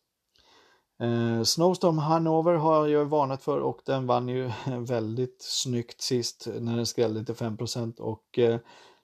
Eh, 1.01 1.44
Snowstorm 1.44 1.98
Hanover 1.98 2.54
har 2.54 2.88
jag 2.88 3.06
varnat 3.06 3.44
för 3.44 3.60
och 3.60 3.82
den 3.86 4.08
vann 4.08 4.28
ju 4.28 4.51
väldigt 4.80 5.38
snyggt 5.39 6.01
sist 6.01 6.48
när 6.60 6.75
den 6.75 6.86
skrällde 6.86 7.25
till 7.25 7.36
5% 7.36 8.00
och 8.00 8.39
eh, 8.39 8.60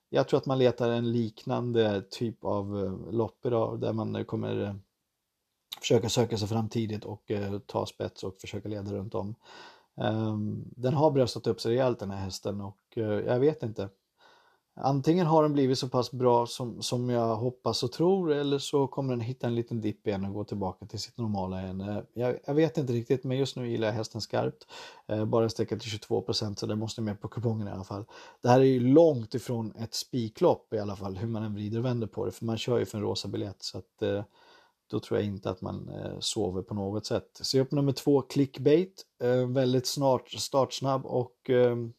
jag 0.10 0.28
tror 0.28 0.38
att 0.38 0.46
man 0.46 0.60
letar 0.60 0.90
en 0.90 1.12
liknande 1.12 2.02
typ 2.02 2.46
av 2.46 2.84
eh, 2.86 3.14
lopp 3.14 3.46
idag 3.46 3.80
där 3.80 3.94
man 3.94 4.16
eh, 4.16 4.24
kommer 4.24 4.64
eh, 4.64 4.76
försöka 5.80 6.10
söka 6.10 6.38
sig 6.38 6.48
fram 6.48 6.70
tidigt 6.70 7.06
och 7.06 7.32
ta 7.66 7.86
spets 7.86 8.24
och 8.24 8.38
försöka 8.38 8.70
leda 8.70 8.94
runt 8.94 9.16
om. 9.16 9.36
Ehm, 9.98 10.64
den 10.76 10.94
har 10.94 11.12
bröstat 11.12 11.48
upp 11.48 11.62
sig 11.62 11.72
rejält 11.72 12.00
den 12.00 12.12
här 12.12 12.18
hästen 12.18 12.62
och 12.62 12.78
jag 12.96 13.40
vet 13.40 13.64
inte. 13.64 13.90
Antingen 14.78 15.26
har 15.26 15.44
den 15.44 15.54
blivit 15.54 15.80
så 15.80 15.90
pass 15.90 16.12
bra 16.12 16.46
som, 16.46 16.82
som 16.82 17.10
jag 17.10 17.36
hoppas 17.36 17.84
och 17.84 17.92
tror 17.92 18.32
eller 18.32 18.58
så 18.58 18.88
kommer 18.88 19.14
den 19.14 19.22
hitta 19.22 19.48
en 19.48 19.56
liten 19.56 19.82
dipp 19.82 20.08
igen 20.08 20.26
och 20.26 20.34
gå 20.34 20.44
tillbaka 20.44 20.86
till 20.86 21.00
sitt 21.00 21.18
normala 21.18 21.64
igen. 21.64 21.82
Eh, 21.82 22.00
jag, 22.14 22.40
jag 22.46 22.54
vet 22.54 22.78
inte 22.78 22.94
riktigt 22.94 23.24
men 23.24 23.38
just 23.38 23.56
nu 23.56 23.70
gillar 23.70 23.88
jag 23.88 23.94
hästen 23.94 24.22
skarpt. 24.22 24.68
Eh, 25.08 25.26
bara 25.26 25.50
sträcka 25.50 25.78
till 25.78 25.92
22% 25.92 26.56
så 26.56 26.66
det 26.66 26.76
måste 26.76 27.02
med 27.02 27.22
på 27.22 27.28
kupongen 27.28 27.68
i 27.68 27.72
alla 27.72 27.84
fall. 27.84 28.06
Det 28.42 28.50
här 28.50 28.60
är 28.60 28.64
ju 28.64 28.80
långt 28.80 29.36
ifrån 29.36 29.74
ett 29.76 29.94
spiklopp 29.94 30.74
i 30.74 30.80
alla 30.80 30.96
fall 30.96 31.18
hur 31.18 31.28
man 31.28 31.44
än 31.44 31.54
vrider 31.54 31.80
och 31.80 31.86
vänder 31.86 32.08
på 32.08 32.26
det 32.26 32.32
för 32.32 32.46
man 32.46 32.58
kör 32.58 32.80
ju 32.80 32.86
för 32.86 32.98
en 32.98 33.04
rosa 33.04 33.28
biljett 33.28 33.64
så 33.64 33.78
att 33.78 34.02
eh, 34.02 34.24
då 34.88 35.00
tror 35.00 35.20
jag 35.20 35.28
inte 35.28 35.50
att 35.50 35.62
man 35.62 35.90
eh, 35.90 36.20
sover 36.20 36.62
på 36.62 36.74
något 36.74 37.06
sätt. 37.06 37.40
Se 37.42 37.60
upp 37.60 37.72
nummer 37.72 37.92
två, 37.92 38.22
clickbait. 38.22 39.06
Eh, 39.24 39.50
väldigt 39.50 39.88
snart 39.88 40.32
startsnabb 40.32 41.06
och 41.06 41.50
ehm, 41.50 41.94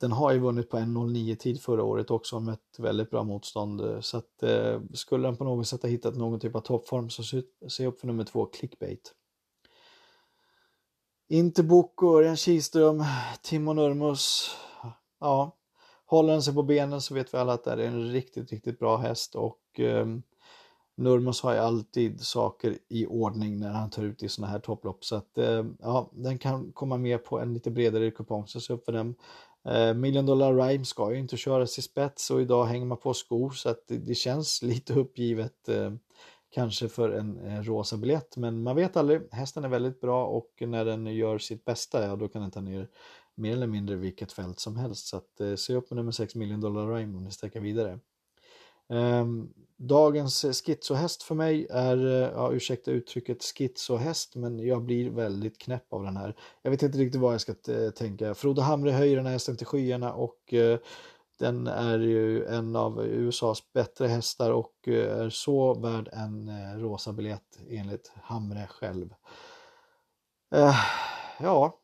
den 0.00 0.12
har 0.12 0.32
ju 0.32 0.38
vunnit 0.38 0.70
på 0.70 0.76
1.09 0.76 1.36
tid 1.36 1.62
förra 1.62 1.84
året 1.84 2.10
också 2.10 2.40
med 2.40 2.54
ett 2.54 2.78
väldigt 2.78 3.10
bra 3.10 3.22
motstånd. 3.24 4.04
Så 4.04 4.16
att 4.16 4.42
eh, 4.42 4.80
skulle 4.94 5.28
den 5.28 5.36
på 5.36 5.44
något 5.44 5.68
sätt 5.68 5.82
ha 5.82 5.88
hittat 5.88 6.16
någon 6.16 6.40
typ 6.40 6.56
av 6.56 6.60
toppform 6.60 7.10
så 7.10 7.22
se, 7.68 7.86
upp 7.86 8.00
för 8.00 8.06
nummer 8.06 8.24
två, 8.24 8.46
clickbait. 8.46 9.14
Inte 11.28 11.62
Boko, 11.62 12.18
Örjan 12.18 12.36
Kihlström, 12.36 13.04
Timo 13.42 13.74
Urmus. 13.74 14.50
Ja, 15.20 15.56
håller 16.06 16.32
den 16.32 16.42
sig 16.42 16.54
på 16.54 16.62
benen 16.62 17.00
så 17.00 17.14
vet 17.14 17.34
vi 17.34 17.38
alla 17.38 17.52
att 17.52 17.64
det 17.64 17.72
är 17.72 17.78
en 17.78 18.12
riktigt, 18.12 18.52
riktigt 18.52 18.78
bra 18.78 18.96
häst 18.96 19.34
och 19.34 19.80
eh, 19.80 20.06
Nurmos 20.96 21.42
har 21.42 21.52
ju 21.52 21.58
alltid 21.58 22.20
saker 22.20 22.78
i 22.88 23.06
ordning 23.06 23.58
när 23.58 23.70
han 23.70 23.90
tar 23.90 24.02
ut 24.02 24.22
i 24.22 24.28
sådana 24.28 24.52
här 24.52 24.58
topplopp 24.58 25.04
så 25.04 25.16
att 25.16 25.38
eh, 25.38 25.64
ja, 25.78 26.10
den 26.12 26.38
kan 26.38 26.72
komma 26.72 26.96
med 26.96 27.24
på 27.24 27.40
en 27.40 27.54
lite 27.54 27.70
bredare 27.70 28.10
kupong 28.10 28.46
så 28.46 28.60
se 28.60 28.72
upp 28.72 28.84
för 28.84 28.92
den. 28.92 29.14
Eh, 29.68 29.94
Million 29.94 30.26
Dollar 30.26 30.54
Rhyme 30.54 30.84
ska 30.84 31.12
ju 31.12 31.18
inte 31.18 31.36
köras 31.36 31.78
i 31.78 31.82
spets 31.82 32.30
och 32.30 32.40
idag 32.40 32.64
hänger 32.64 32.86
man 32.86 32.98
på 32.98 33.14
skor 33.14 33.50
så 33.50 33.68
att 33.68 33.88
det, 33.88 33.98
det 33.98 34.14
känns 34.14 34.62
lite 34.62 34.94
uppgivet 34.94 35.68
eh, 35.68 35.92
kanske 36.50 36.88
för 36.88 37.10
en, 37.10 37.38
en 37.38 37.64
rosa 37.64 37.96
biljett 37.96 38.36
men 38.36 38.62
man 38.62 38.76
vet 38.76 38.96
aldrig. 38.96 39.20
Hästen 39.30 39.64
är 39.64 39.68
väldigt 39.68 40.00
bra 40.00 40.26
och 40.26 40.50
när 40.60 40.84
den 40.84 41.06
gör 41.06 41.38
sitt 41.38 41.64
bästa 41.64 42.06
ja 42.06 42.16
då 42.16 42.28
kan 42.28 42.42
den 42.42 42.50
ta 42.50 42.60
ner 42.60 42.88
mer 43.34 43.52
eller 43.52 43.66
mindre 43.66 43.96
vilket 43.96 44.32
fält 44.32 44.60
som 44.60 44.76
helst 44.76 45.06
så 45.06 45.16
att 45.16 45.40
eh, 45.40 45.54
se 45.54 45.74
upp 45.74 45.90
med 45.90 45.96
nummer 45.96 46.12
6 46.12 46.34
Million 46.34 46.60
Dollar 46.60 46.94
Rhyme 46.94 47.16
om 47.16 47.24
ni 47.24 47.30
sträcker 47.30 47.60
vidare. 47.60 47.98
Ehm, 48.88 49.48
dagens 49.76 50.62
schizohäst 50.64 51.22
för 51.22 51.34
mig 51.34 51.66
är, 51.70 52.06
eh, 52.06 52.30
ja, 52.34 52.52
ursäkta 52.52 52.90
uttrycket 52.90 53.42
schizohäst, 53.42 54.36
men 54.36 54.58
jag 54.58 54.82
blir 54.82 55.10
väldigt 55.10 55.58
knäpp 55.58 55.92
av 55.92 56.04
den 56.04 56.16
här. 56.16 56.36
Jag 56.62 56.70
vet 56.70 56.82
inte 56.82 56.98
riktigt 56.98 57.20
vad 57.20 57.34
jag 57.34 57.40
ska 57.40 57.52
eh, 57.68 57.90
tänka. 57.90 58.34
Frode 58.34 58.62
Hamre 58.62 58.90
höjer 58.90 59.16
den 59.16 59.26
här 59.26 59.32
hästen 59.32 59.56
till 59.56 59.66
skyarna 59.66 60.12
och 60.12 60.54
eh, 60.54 60.78
den 61.38 61.66
är 61.66 61.98
ju 61.98 62.44
en 62.46 62.76
av 62.76 63.04
USAs 63.04 63.72
bättre 63.72 64.06
hästar 64.06 64.50
och 64.50 64.88
eh, 64.88 65.18
är 65.18 65.30
så 65.30 65.74
värd 65.74 66.08
en 66.12 66.48
eh, 66.48 66.78
rosa 66.78 67.12
biljett 67.12 67.58
enligt 67.70 68.12
Hamre 68.22 68.66
själv. 68.70 69.14
Eh, 70.54 70.74
ja, 71.40 71.78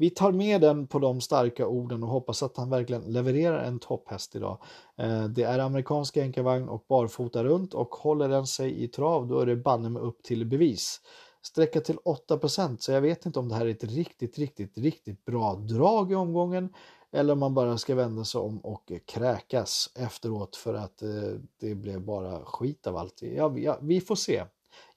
vi 0.00 0.10
tar 0.10 0.32
med 0.32 0.60
den 0.60 0.86
på 0.86 0.98
de 0.98 1.20
starka 1.20 1.66
orden 1.66 2.02
och 2.02 2.08
hoppas 2.08 2.42
att 2.42 2.56
han 2.56 2.70
verkligen 2.70 3.02
levererar 3.02 3.64
en 3.64 3.78
topphäst 3.78 4.36
idag. 4.36 4.58
Eh, 4.98 5.24
det 5.24 5.42
är 5.42 5.58
amerikansk 5.58 6.16
enkavagn 6.16 6.68
och 6.68 6.84
barfota 6.88 7.44
runt 7.44 7.74
och 7.74 7.94
håller 7.94 8.28
den 8.28 8.46
sig 8.46 8.84
i 8.84 8.88
trav 8.88 9.28
då 9.28 9.40
är 9.40 9.46
det 9.46 9.56
banne 9.56 9.88
med 9.88 10.02
upp 10.02 10.22
till 10.22 10.46
bevis. 10.46 11.00
Sträcka 11.42 11.80
till 11.80 11.96
8% 11.96 12.76
så 12.80 12.92
jag 12.92 13.00
vet 13.00 13.26
inte 13.26 13.38
om 13.38 13.48
det 13.48 13.54
här 13.54 13.66
är 13.66 13.70
ett 13.70 13.84
riktigt, 13.84 14.38
riktigt, 14.38 14.78
riktigt 14.78 15.24
bra 15.24 15.54
drag 15.54 16.12
i 16.12 16.14
omgången 16.14 16.74
eller 17.12 17.32
om 17.32 17.38
man 17.38 17.54
bara 17.54 17.78
ska 17.78 17.94
vända 17.94 18.24
sig 18.24 18.40
om 18.40 18.58
och 18.58 18.92
kräkas 19.06 19.92
efteråt 19.94 20.56
för 20.56 20.74
att 20.74 21.02
eh, 21.02 21.08
det 21.60 21.74
blev 21.74 22.04
bara 22.04 22.44
skit 22.44 22.86
av 22.86 22.96
allt. 22.96 23.22
Ja, 23.22 23.78
vi 23.82 24.00
får 24.00 24.16
se. 24.16 24.44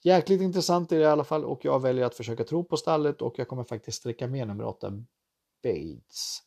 Jäkligt 0.02 0.40
intressant 0.40 0.92
är 0.92 0.96
det 0.96 1.02
i 1.02 1.06
alla 1.06 1.24
fall 1.24 1.44
och 1.44 1.64
jag 1.64 1.80
väljer 1.82 2.04
att 2.04 2.14
försöka 2.14 2.44
tro 2.44 2.64
på 2.64 2.76
stallet 2.76 3.22
och 3.22 3.38
jag 3.38 3.48
kommer 3.48 3.64
faktiskt 3.64 3.98
sträcka 3.98 4.26
med 4.26 4.48
nummer 4.48 4.64
8 4.64 4.92
Bates. 5.62 6.42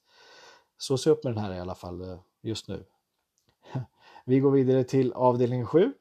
Så 0.78 0.98
se 0.98 1.10
upp 1.10 1.24
med 1.24 1.34
den 1.34 1.44
här 1.44 1.54
i 1.54 1.60
alla 1.60 1.76
fall 1.76 2.02
eh, 2.02 2.20
just 2.42 2.68
nu. 2.68 2.86
Vi 4.26 4.40
går 4.40 4.52
vidare 4.52 4.84
till 4.84 5.14
avdelning 5.14 5.66
7. 5.66 5.94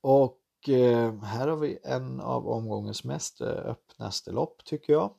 Och 0.00 0.68
eh, 0.68 1.22
här 1.22 1.48
har 1.48 1.56
vi 1.56 1.78
en 1.84 2.20
av 2.20 2.48
omgångens 2.48 3.04
mest 3.04 3.40
eh, 3.40 3.48
öppnaste 3.48 4.30
lopp 4.30 4.64
tycker 4.64 4.92
jag. 4.92 5.14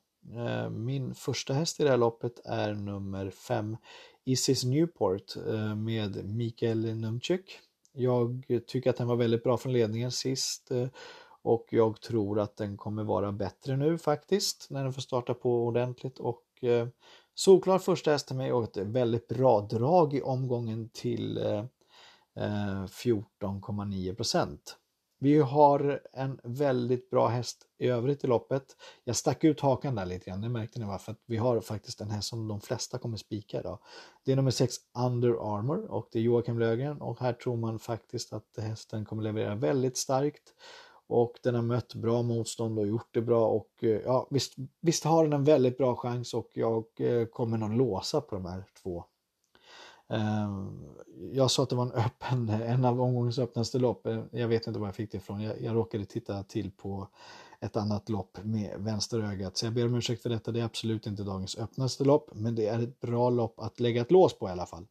Min 0.72 1.16
första 1.16 1.54
häst 1.54 1.80
i 1.80 1.84
det 1.84 1.90
här 1.90 1.98
loppet 1.98 2.40
är 2.46 2.74
nummer 2.74 3.30
5 3.30 3.78
Isis 4.24 4.64
Newport 4.64 5.36
med 5.76 6.26
Mikael 6.26 6.96
Numchuk. 6.96 7.60
Jag 7.94 8.46
tycker 8.68 8.90
att 8.90 8.98
den 8.98 9.08
var 9.08 9.16
väldigt 9.16 9.44
bra 9.44 9.58
från 9.58 9.74
ledningen 9.74 10.12
sist 10.12 10.72
eh, 10.72 10.88
och 11.42 11.68
jag 11.70 12.02
tror 12.02 12.40
att 12.40 12.58
den 12.58 12.78
kommer 12.78 13.04
vara 13.04 13.32
bättre 13.32 13.78
nu 13.78 13.98
faktiskt 13.98 14.68
när 14.70 14.84
den 14.84 14.94
får 14.94 15.02
starta 15.02 15.34
på 15.34 15.66
ordentligt 15.66 16.20
och 16.20 16.44
eh, 16.62 16.88
solklar 17.36 17.80
första 17.80 18.12
häst 18.12 18.28
till 18.28 18.36
mig 18.36 18.54
och 18.54 18.64
ett 18.64 18.78
väldigt 18.78 19.28
bra 19.28 19.62
drag 19.62 20.14
i 20.14 20.22
omgången 20.22 20.90
till 20.90 21.38
eh, 21.38 21.66
eh, 22.36 22.84
14,9 22.84 24.16
procent. 24.16 24.78
Vi 25.24 25.40
har 25.40 26.02
en 26.14 26.40
väldigt 26.44 27.10
bra 27.10 27.28
häst 27.28 27.66
i 27.78 27.88
övrigt 27.88 28.24
i 28.24 28.28
loppet. 28.28 28.64
Jag 29.04 29.16
stack 29.16 29.44
ut 29.44 29.60
hakan 29.60 29.96
där 29.96 30.06
lite 30.06 30.30
grann, 30.30 30.42
det 30.42 30.50
märkte 30.50 30.80
ni 30.80 30.86
va? 30.86 31.00
För 31.00 31.12
att 31.12 31.22
vi 31.26 31.38
har 31.38 31.62
faktiskt 31.62 32.02
en 32.02 32.12
häst 32.12 32.28
som 32.28 32.48
de 32.48 32.62
flesta 32.62 32.98
kommer 32.98 33.18
spika 33.18 33.60
idag. 33.60 33.80
Det 34.26 34.32
är 34.32 34.36
nummer 34.36 34.52
6 34.52 34.76
Under 34.98 35.30
Armour 35.58 35.92
och 35.92 36.10
det 36.12 36.20
är 36.20 36.24
Joakim 36.24 36.60
Lögren 36.60 37.02
och 37.02 37.20
här 37.20 37.34
tror 37.34 37.58
man 37.58 37.80
faktiskt 37.80 38.34
att 38.34 38.58
hästen 38.58 39.06
kommer 39.06 39.24
leverera 39.24 39.56
väldigt 39.56 39.98
starkt. 39.98 40.54
Och 41.08 41.40
den 41.44 41.56
har 41.56 41.62
mött 41.62 41.96
bra 41.96 42.22
motstånd 42.22 42.80
och 42.80 42.88
gjort 42.88 43.10
det 43.12 43.22
bra 43.22 43.48
och 43.48 43.84
eh, 43.84 44.02
ja 44.06 44.28
visst, 44.32 44.54
visst 44.82 45.04
har 45.04 45.24
den 45.24 45.34
en 45.34 45.44
väldigt 45.44 45.78
bra 45.78 45.96
chans 45.96 46.34
och 46.34 46.50
jag 46.54 46.86
eh, 46.98 47.26
kommer 47.26 47.58
nog 47.58 47.74
låsa 47.78 48.22
på 48.22 48.36
de 48.36 48.46
här 48.46 48.64
två 48.84 49.04
Ehm, 50.14 50.80
jag 51.32 51.52
sa 51.52 51.64
att 51.64 51.70
det 51.70 51.76
var 51.76 51.86
en 51.86 51.92
öppen, 51.92 52.50
en 52.62 52.86
av 52.86 53.02
omgångens 53.02 53.40
öppnaste 53.40 53.80
lopp. 53.80 54.08
Eh, 54.08 54.24
jag 54.32 54.48
vet 54.48 54.68
inte 54.68 54.80
var 54.80 54.88
jag 54.88 54.96
fick 54.96 55.12
det 55.12 55.18
ifrån. 55.18 55.42
Jag, 55.42 55.62
jag 55.62 55.76
råkade 55.76 56.06
titta 56.06 56.44
till 56.44 56.72
på 56.72 57.08
ett 57.60 57.78
annat 57.78 58.10
lopp 58.10 58.38
med 58.44 58.76
vänster 58.80 59.20
ögat. 59.20 59.58
Så 59.58 59.66
jag 59.66 59.74
ber 59.74 59.86
om 59.86 59.96
ursäkt 59.96 60.22
för 60.22 60.30
detta. 60.30 60.52
Det 60.52 60.60
är 60.60 60.66
absolut 60.66 61.08
inte 61.08 61.24
dagens 61.24 61.58
öppnaste 61.58 62.04
lopp, 62.04 62.30
men 62.34 62.56
det 62.56 62.68
är 62.68 62.84
ett 62.84 63.00
bra 63.00 63.30
lopp 63.30 63.60
att 63.60 63.80
lägga 63.80 64.02
ett 64.02 64.12
lås 64.12 64.40
på 64.40 64.48
i 64.48 64.52
alla 64.52 64.66
fall. 64.66 64.88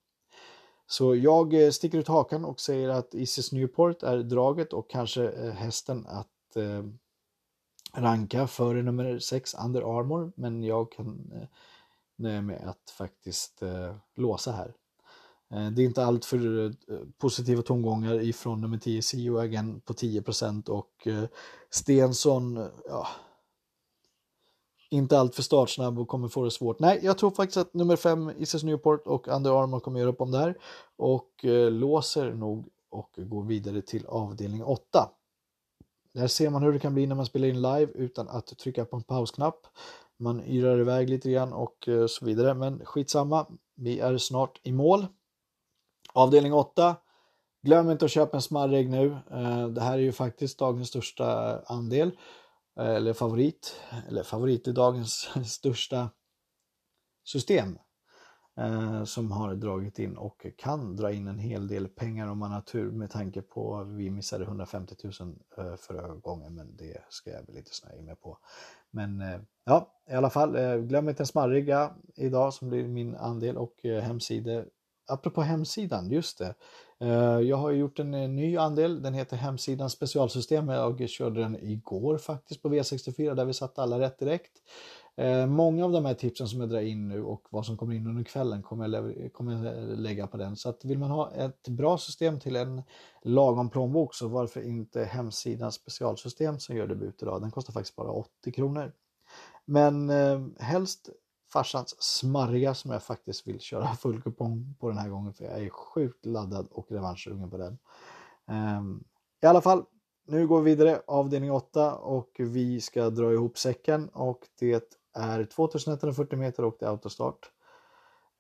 Så 0.87 1.17
jag 1.17 1.65
eh, 1.65 1.71
sticker 1.71 1.99
ut 1.99 2.09
hakan 2.09 2.45
och 2.45 2.61
säger 2.61 2.89
att 2.89 3.15
Isis 3.15 3.53
Newport 3.53 4.03
är 4.03 4.19
draget 4.19 4.73
och 4.73 4.91
kanske 4.91 5.31
eh, 5.31 5.53
hästen 5.53 6.07
att 6.07 6.57
eh, 6.57 6.85
ranka 7.95 8.47
före 8.47 8.83
nummer 8.83 9.19
6 9.19 9.55
Under 9.65 9.99
Armour. 9.99 10.33
Men 10.37 10.63
jag 10.63 10.93
kan 10.93 11.33
eh, 11.35 11.49
nöja 12.17 12.43
mig 12.43 12.59
med 12.59 12.69
att 12.69 12.91
faktiskt 12.91 13.63
eh, 13.63 13.97
låsa 14.15 14.53
här. 14.53 14.75
Eh, 15.53 15.71
det 15.71 15.83
är 15.83 15.87
inte 15.87 16.05
allt 16.05 16.25
för 16.25 16.65
eh, 16.67 16.73
positiva 17.19 17.63
tongångar 17.63 18.21
ifrån 18.21 18.61
nummer 18.61 18.79
10 18.79 19.03
Sioagen 19.03 19.81
på 19.81 19.93
10% 19.93 20.69
och 20.69 21.07
eh, 21.07 21.25
Stensson, 21.71 22.69
ja, 22.89 23.07
inte 24.91 25.19
allt 25.19 25.35
för 25.35 25.43
startsnabb 25.43 25.99
och 25.99 26.09
kommer 26.09 26.29
få 26.29 26.45
det 26.45 26.51
svårt. 26.51 26.79
Nej, 26.79 27.01
jag 27.03 27.19
tror 27.19 27.31
faktiskt 27.31 27.57
att 27.57 27.75
nummer 27.75 27.97
5 27.97 28.31
Isis 28.39 28.63
Newport 28.63 29.07
och 29.07 29.29
Under 29.29 29.63
Armour 29.63 29.81
kommer 29.81 30.01
göra 30.01 30.11
upp 30.11 30.21
om 30.21 30.31
det 30.31 30.39
här 30.39 30.59
och 30.97 31.31
låser 31.71 32.35
nog 32.35 32.69
och 32.91 33.11
går 33.17 33.43
vidare 33.43 33.83
till 33.83 34.07
avdelning 34.07 34.65
8. 34.65 35.09
Där 36.15 36.27
ser 36.27 36.51
man 36.51 36.63
hur 36.63 36.73
det 36.73 36.79
kan 36.79 36.95
bli 36.95 37.07
när 37.07 37.15
man 37.15 37.27
spelar 37.27 37.49
in 37.49 37.63
live 37.63 37.89
utan 37.95 38.29
att 38.29 38.59
trycka 38.59 38.85
på 38.85 38.97
en 38.97 39.03
pausknapp. 39.03 39.67
Man 40.19 40.43
yrar 40.45 40.81
iväg 40.81 41.11
lite 41.11 41.31
grann 41.31 41.53
och 41.53 41.89
så 42.09 42.25
vidare, 42.25 42.55
men 42.55 42.85
skitsamma. 42.85 43.47
Vi 43.75 44.01
är 44.01 44.19
snart 44.19 44.61
i 44.63 44.73
mål. 44.73 45.07
Avdelning 46.15 46.53
8. 46.53 46.97
Glöm 47.63 47.91
inte 47.91 48.05
att 48.05 48.11
köpa 48.11 48.37
en 48.37 48.43
smarrig 48.43 48.91
nu. 48.91 49.17
Eh, 49.31 49.69
det 49.69 49.81
här 49.81 49.93
är 49.93 50.03
ju 50.03 50.13
faktiskt 50.13 50.59
dagens 50.59 50.89
största 50.89 51.59
andel. 51.67 52.19
Eh, 52.79 52.91
eller 52.91 53.13
favorit. 53.13 53.81
Eller 54.09 54.23
favorit 54.23 54.69
i 54.69 54.73
dagens 54.73 55.29
största 55.47 56.11
system. 57.25 57.79
Eh, 58.57 59.05
som 59.05 59.33
har 59.33 59.55
dragit 59.55 59.99
in 59.99 60.17
och 60.17 60.47
kan 60.59 60.97
dra 60.97 61.13
in 61.13 61.29
en 61.29 61.39
hel 61.39 61.69
del 61.69 61.89
pengar 61.89 62.27
om 62.27 62.39
man 62.39 62.53
har 62.53 62.61
tur 62.61 62.91
med 62.91 63.11
tanke 63.11 63.43
på 63.43 63.77
att 63.77 63.89
vi 63.89 64.11
missade 64.11 64.45
150 64.45 64.95
000 65.05 65.13
förra 65.79 66.15
gången 66.15 66.55
men 66.55 66.77
det 66.77 67.03
ska 67.09 67.31
jag 67.31 67.47
väl 67.47 67.57
inte 67.57 67.75
snöa 67.75 68.03
med 68.03 68.21
på. 68.21 68.39
Men 68.91 69.23
ja, 69.65 70.03
i 70.11 70.13
alla 70.13 70.31
fall, 70.31 70.81
glöm 70.81 71.09
inte 71.09 71.23
en 71.23 71.27
smarriga 71.27 71.95
idag 72.15 72.55
som 72.55 72.69
blir 72.69 72.89
min 72.89 73.17
andel 73.17 73.57
och 73.57 73.75
hemsida 73.83 74.65
apropå 75.07 75.43
hemsidan, 75.43 76.11
just 76.11 76.39
det. 76.39 76.55
Eh, 77.01 77.41
jag 77.41 77.57
har 77.57 77.71
gjort 77.71 77.99
en 77.99 78.15
eh, 78.15 78.29
ny 78.29 78.57
andel, 78.57 79.03
den 79.03 79.15
heter 79.15 79.37
Hemsidan 79.37 79.91
specialsystem. 79.91 80.69
Jag 80.69 81.09
körde 81.09 81.41
den 81.41 81.57
igår 81.57 82.19
faktiskt 82.19 82.63
på 82.63 82.69
V64 82.69 83.35
där 83.35 83.45
vi 83.45 83.53
satte 83.53 83.83
alla 83.83 83.99
rätt 83.99 84.19
direkt. 84.19 84.53
Eh, 85.17 85.47
många 85.47 85.85
av 85.85 85.93
de 85.93 86.05
här 86.05 86.15
tipsen 86.15 86.49
som 86.49 86.61
jag 86.61 86.69
drar 86.69 86.81
in 86.81 87.09
nu 87.09 87.23
och 87.23 87.47
vad 87.51 87.67
som 87.67 87.77
kommer 87.77 87.95
in 87.95 88.07
under 88.07 88.25
kvällen 88.25 88.63
kommer 88.63 88.89
jag, 88.89 89.33
kommer 89.33 89.67
jag 89.67 89.99
lägga 89.99 90.27
på 90.27 90.37
den. 90.37 90.57
Så 90.57 90.69
att 90.69 90.85
vill 90.85 90.99
man 90.99 91.11
ha 91.11 91.31
ett 91.31 91.69
bra 91.69 91.99
system 91.99 92.41
till 92.41 92.57
en 92.57 92.83
lagom 93.23 93.71
plånbok 93.71 94.15
så 94.15 94.29
varför 94.29 94.63
inte 94.63 95.05
hemsidans 95.05 95.75
specialsystem 95.75 96.59
som 96.59 96.77
gör 96.77 96.87
debut 96.87 97.23
idag. 97.23 97.41
Den 97.41 97.51
kostar 97.51 97.73
faktiskt 97.73 97.97
bara 97.97 98.11
80 98.11 98.53
kronor. 98.53 98.93
Men 99.65 100.11
eh, 100.11 100.41
helst 100.59 101.09
farsans 101.53 102.03
smarriga 102.03 102.75
som 102.75 102.91
jag 102.91 103.03
faktiskt 103.03 103.47
vill 103.47 103.61
köra 103.61 103.95
full 104.01 104.23
kupong 104.23 104.75
på 104.81 104.89
den 104.89 104.99
här 104.99 105.09
gången 105.09 105.33
för 105.33 105.45
jag 105.45 105.65
är 105.65 105.71
sjukt 105.71 106.27
laddad 106.27 106.69
och 106.71 106.87
revanschsugen 106.91 107.51
på 107.51 107.57
den. 107.57 107.79
Um, 108.47 109.05
I 109.43 109.47
alla 109.47 109.61
fall, 109.61 109.85
nu 110.27 110.47
går 110.47 110.63
vi 110.63 110.71
vidare 110.71 111.03
avdelning 111.07 111.53
8 111.53 111.95
och 111.95 112.31
vi 112.39 112.81
ska 112.81 113.11
dra 113.11 113.33
ihop 113.33 113.59
säcken 113.59 114.09
och 114.09 114.49
det 114.59 114.99
är 115.15 115.45
2140 115.45 116.39
meter 116.39 116.65
och 116.65 116.77
det 116.81 116.87
är 116.87 116.91
autostart. 116.91 117.51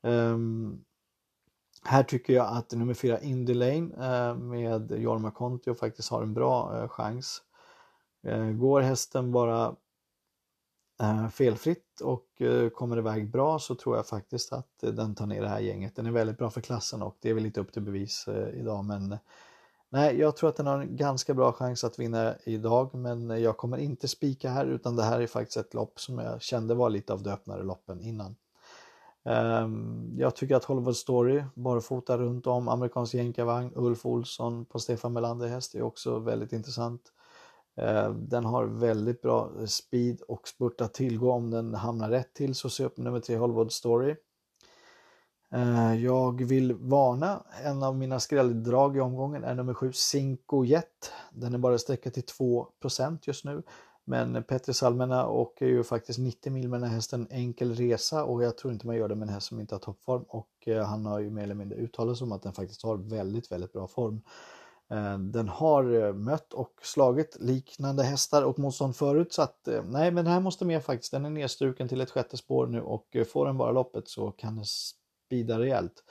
Um, 0.03 0.85
här 1.85 2.03
tycker 2.03 2.33
jag 2.33 2.57
att 2.57 2.73
nummer 2.73 2.95
4 2.95 3.21
Indy 3.21 3.55
Lane 3.55 3.81
uh, 3.81 4.39
med 4.39 4.91
Jorma 4.91 5.31
Kontio 5.31 5.75
faktiskt 5.75 6.11
har 6.11 6.23
en 6.23 6.35
bra 6.35 6.83
uh, 6.83 6.89
chans. 6.89 7.43
Eh, 8.27 8.47
går 8.47 8.81
hästen 8.81 9.33
bara 9.33 9.75
Eh, 11.03 11.29
felfritt 11.29 12.01
och 12.01 12.43
eh, 12.43 12.69
kommer 12.69 12.99
iväg 12.99 13.31
bra 13.31 13.59
så 13.59 13.75
tror 13.75 13.97
jag 13.97 14.07
faktiskt 14.07 14.53
att 14.53 14.69
den 14.81 15.15
tar 15.15 15.27
ner 15.27 15.43
det 15.43 15.49
här 15.49 15.61
gänget. 15.61 15.97
Den 15.97 16.07
är 16.07 16.11
väldigt 16.11 16.39
bra 16.39 16.51
för 16.51 16.61
klassen 16.61 17.03
och 17.03 17.17
det 17.21 17.31
är 17.31 17.35
väl 17.35 17.43
lite 17.43 17.61
upp 17.61 17.73
till 17.73 17.83
bevis 17.83 18.29
eh, 18.29 18.61
idag 18.61 18.85
men 18.85 19.19
nej, 19.89 20.19
jag 20.19 20.37
tror 20.37 20.49
att 20.49 20.57
den 20.57 20.67
har 20.67 20.79
en 20.79 20.97
ganska 20.97 21.35
bra 21.35 21.53
chans 21.53 21.85
att 21.85 21.99
vinna 21.99 22.35
idag 22.45 22.95
men 22.95 23.43
jag 23.43 23.57
kommer 23.57 23.79
inte 23.79 24.09
spika 24.09 24.51
här 24.51 24.67
utan 24.67 24.97
det 24.97 25.03
här 25.03 25.21
är 25.21 25.27
faktiskt 25.27 25.57
ett 25.57 25.75
lopp 25.75 26.01
som 26.01 26.19
jag 26.19 26.43
kände 26.43 26.75
var 26.75 26.91
lite 26.91 27.13
av 27.13 27.23
de 27.23 27.31
öppnare 27.31 27.63
loppen 27.63 28.01
innan. 28.01 28.37
Ehm, 29.25 30.15
jag 30.19 30.37
tycker 30.37 30.57
att 30.57 30.65
Hollywood 30.65 30.97
Story, 30.97 31.45
barfota 31.55 32.19
runt 32.19 32.47
om, 32.47 32.69
amerikansk 32.69 33.15
jänkarvagn, 33.15 33.73
Ulf 33.75 34.07
Olsson 34.07 34.65
på 34.65 34.79
Stefan 34.79 35.13
Melander 35.13 35.49
häst 35.49 35.75
är 35.75 35.83
också 35.83 36.19
väldigt 36.19 36.53
intressant. 36.53 37.03
Eh, 37.77 38.11
den 38.11 38.45
har 38.45 38.65
väldigt 38.65 39.23
bra 39.23 39.51
eh, 39.59 39.67
speed 39.67 40.21
och 40.21 40.49
spurt 40.49 40.81
att 40.81 40.95
tillgå 40.95 41.33
om 41.33 41.51
den 41.51 41.75
hamnar 41.75 42.11
rätt 42.11 42.35
till 42.35 42.55
så 42.55 42.71
se 42.71 42.85
upp 42.85 42.97
nummer 42.97 43.21
3, 43.21 43.37
Hollywood 43.37 43.73
Story. 43.73 44.17
Eh, 45.53 45.95
jag 45.95 46.45
vill 46.45 46.73
varna, 46.75 47.43
en 47.65 47.83
av 47.83 47.97
mina 47.97 48.21
skrälldrag 48.21 48.97
i 48.97 49.01
omgången 49.01 49.45
är 49.45 49.55
nummer 49.55 49.75
7 49.75 49.93
Cinco 49.93 50.65
Jet. 50.65 51.13
Den 51.33 51.55
är 51.55 51.59
bara 51.59 51.79
sträckad 51.79 52.15
till 52.15 52.23
2% 52.23 53.19
just 53.23 53.45
nu. 53.45 53.63
Men 54.05 54.45
Petri 54.45 54.75
Salmena 54.75 55.27
åker 55.29 55.67
ju 55.67 55.85
faktiskt 55.85 56.19
90 56.19 56.53
mil 56.53 56.69
med 56.69 56.81
den 56.81 56.89
här 56.89 56.95
hästen 56.95 57.27
enkel 57.31 57.75
resa 57.75 58.25
och 58.25 58.45
jag 58.45 58.57
tror 58.57 58.73
inte 58.73 58.87
man 58.87 58.97
gör 58.97 59.09
det 59.09 59.15
med 59.15 59.29
en 59.29 59.35
häst 59.35 59.47
som 59.47 59.61
inte 59.61 59.75
har 59.75 59.81
toppform 59.81 60.23
och 60.29 60.69
han 60.87 61.07
har 61.07 61.21
ju 61.21 61.31
mer 61.31 61.43
eller 61.43 61.55
mindre 61.55 61.79
uttalat 61.79 62.19
sig 62.19 62.25
om 62.25 62.33
att 62.33 62.43
den 62.43 62.53
faktiskt 62.53 62.83
har 62.83 62.97
väldigt, 62.97 63.53
väldigt 63.53 63.73
bra 63.73 63.87
form. 63.87 64.23
Eh, 64.93 65.19
den 65.19 65.49
har 65.49 65.95
eh, 65.95 66.13
mött 66.13 66.53
och 66.53 66.73
slagit 66.83 67.37
liknande 67.41 68.03
hästar 68.03 68.43
och 68.43 68.59
motstånd 68.59 68.97
förut 68.97 69.33
så 69.33 69.43
att 69.43 69.69
eh, 69.69 69.83
nej 69.85 70.11
men 70.11 70.25
den 70.25 70.35
här 70.35 70.41
måste 70.41 70.65
med 70.65 70.85
faktiskt. 70.85 71.13
Den 71.13 71.25
är 71.25 71.31
nedstruken 71.31 71.89
till 71.89 72.01
ett 72.01 72.11
sjätte 72.11 72.37
spår 72.37 72.67
nu 72.67 72.81
och 72.83 73.17
får 73.33 73.47
den 73.47 73.59
bara 73.59 73.73
loppet 73.73 74.09
så 74.09 74.31
kan 74.31 74.57
den 74.57 74.65
spida 74.65 75.59
rejält. 75.59 76.05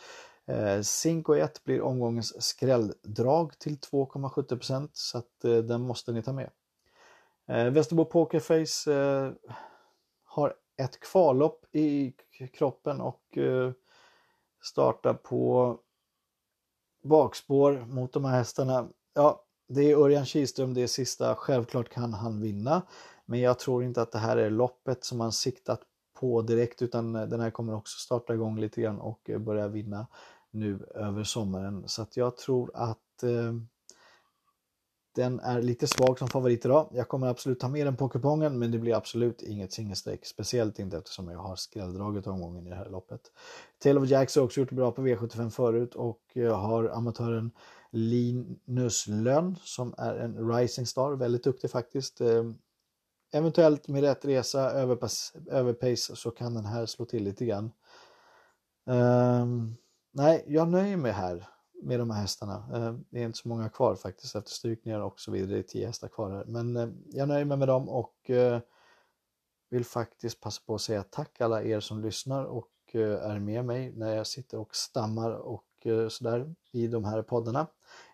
Cinco 0.84 1.34
1 1.34 1.64
blir 1.64 1.82
omgångens 1.82 2.44
skrälldrag 2.44 3.60
till 3.60 3.78
2,70% 3.78 4.90
så 4.94 5.18
att 5.18 5.42
den 5.42 5.82
måste 5.82 6.12
ni 6.12 6.22
ta 6.22 6.34
med. 6.34 6.50
Västerbo 7.48 8.06
Pokerface 8.06 8.92
har 10.26 10.54
ett 10.78 11.00
kvallopp 11.00 11.76
i 11.76 12.14
kroppen 12.54 13.02
och 13.02 13.38
startar 14.62 15.14
på 15.14 15.78
bakspår 17.04 17.86
mot 17.88 18.14
de 18.14 18.26
här 18.26 18.38
hästarna. 18.38 18.88
Ja, 19.14 19.44
det 19.68 19.92
är 19.92 19.98
Örjan 19.98 20.26
Kihlström, 20.26 20.74
det 20.74 20.82
är 20.82 20.88
sista. 20.88 21.36
Självklart 21.36 21.90
kan 21.90 22.14
han 22.14 22.42
vinna. 22.42 22.82
Men 23.26 23.40
jag 23.40 23.60
tror 23.60 23.84
inte 23.84 24.02
att 24.02 24.12
det 24.12 24.20
här 24.20 24.38
är 24.38 24.50
loppet 24.50 25.04
som 25.04 25.20
han 25.20 25.32
siktat 25.32 25.82
på 26.20 26.42
direkt 26.42 26.82
utan 26.82 27.14
den 27.14 27.40
här 27.40 27.52
kommer 27.52 27.76
också 27.76 28.00
starta 28.00 28.34
igång 28.34 28.60
lite 28.60 28.82
grann 28.82 29.00
och 29.00 29.30
börja 29.40 29.68
vinna 29.68 30.08
nu 30.52 30.86
över 30.96 31.24
sommaren. 31.24 31.84
Så 31.88 32.02
att 32.02 32.18
jag 32.18 32.38
tror 32.38 32.72
att 32.74 33.24
eh, 33.24 33.54
den 35.16 35.40
är 35.40 35.62
lite 35.62 35.88
svag 35.88 36.20
som 36.20 36.28
favorit 36.28 36.66
idag. 36.66 36.90
Jag 36.92 37.08
kommer 37.08 37.28
absolut 37.28 37.60
ta 37.60 37.68
med 37.68 37.88
den 37.88 37.98
på 37.98 38.10
kupongen 38.10 38.60
men 38.60 38.72
det 38.72 38.80
blir 38.80 38.96
absolut 38.96 39.42
inget 39.42 39.74
singelstreck. 39.74 40.26
Speciellt 40.26 40.80
inte 40.80 40.98
eftersom 40.98 41.30
jag 41.30 41.40
har 41.40 41.56
skrälldraget 41.56 42.28
omgången 42.28 42.68
i 42.68 42.70
det 42.70 42.76
här 42.76 42.90
loppet. 42.90 43.22
Tail 43.84 43.98
of 43.98 44.10
Jacks 44.10 44.36
har 44.36 44.44
också 44.44 44.60
gjort 44.60 44.70
det 44.70 44.76
bra 44.76 44.92
på 44.92 45.02
V75 45.02 45.50
förut 45.50 45.96
och 45.96 46.22
jag 46.34 46.56
har 46.56 46.90
amatören 46.90 47.52
Linus 47.92 49.08
Lönn 49.08 49.56
som 49.64 49.96
är 49.98 50.16
en 50.16 50.54
rising 50.54 50.86
star, 50.86 51.12
väldigt 51.12 51.44
duktig 51.44 51.72
faktiskt. 51.72 52.22
Ehm, 52.22 52.58
eventuellt 53.34 53.88
med 53.88 54.02
rätt 54.02 54.26
resa, 54.26 54.72
överpace, 55.52 56.16
så 56.16 56.32
kan 56.32 56.54
den 56.54 56.66
här 56.66 56.86
slå 56.86 57.06
till 57.06 57.24
lite 57.24 57.46
grann. 57.46 57.72
Um, 58.86 59.76
nej, 60.12 60.44
jag 60.48 60.68
nöjer 60.68 60.98
mig 60.98 61.12
här 61.12 61.48
med 61.82 62.00
de 62.00 62.12
här 62.12 62.22
hästarna. 62.22 62.66
Eh, 62.74 62.94
det 63.10 63.20
är 63.20 63.26
inte 63.26 63.38
så 63.38 63.48
många 63.48 63.70
kvar 63.70 63.96
faktiskt 63.96 64.36
efter 64.36 64.52
strykningar 64.52 65.00
och 65.00 65.20
så 65.20 65.32
vidare. 65.32 65.52
Det 65.52 65.60
är 65.60 65.64
tio 65.64 65.88
hästar 65.88 66.08
kvar 66.08 66.32
här. 66.32 66.46
Men 66.46 66.78
eh, 66.78 66.90
jag 67.06 67.28
nöjer 67.28 67.46
mig 67.46 67.58
med 67.58 67.68
dem 67.68 67.90
och 67.90 68.30
eh, 68.30 68.60
vill 69.70 69.86
faktiskt 69.86 70.42
passa 70.42 70.62
på 70.66 70.76
att 70.76 70.82
säga 70.82 71.04
tack 71.04 71.42
alla 71.42 71.64
er 71.64 71.80
som 71.80 72.02
lyssnar 72.02 72.44
och 72.44 72.68
är 72.94 73.40
med 73.40 73.66
mig 73.66 73.94
när 73.96 74.16
jag 74.16 74.28
sitter 74.28 74.58
och 74.58 74.76
stammar 74.76 75.32
och 75.32 75.88
sådär 76.10 76.56
i 76.72 76.88
de 76.88 77.06
här 77.06 77.22
poddarna. 77.22 77.68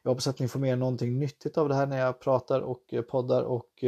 Jag 0.04 0.12
hoppas 0.12 0.28
att 0.28 0.40
ni 0.40 0.48
får 0.48 0.60
med 0.60 0.72
er 0.72 0.76
någonting 0.76 1.20
nyttigt 1.20 1.58
av 1.58 1.70
det 1.70 1.76
här 1.76 1.88
när 1.88 1.98
jag 1.98 2.20
pratar 2.20 2.62
och 2.62 2.94
poddar 3.10 3.44
och 3.44 3.84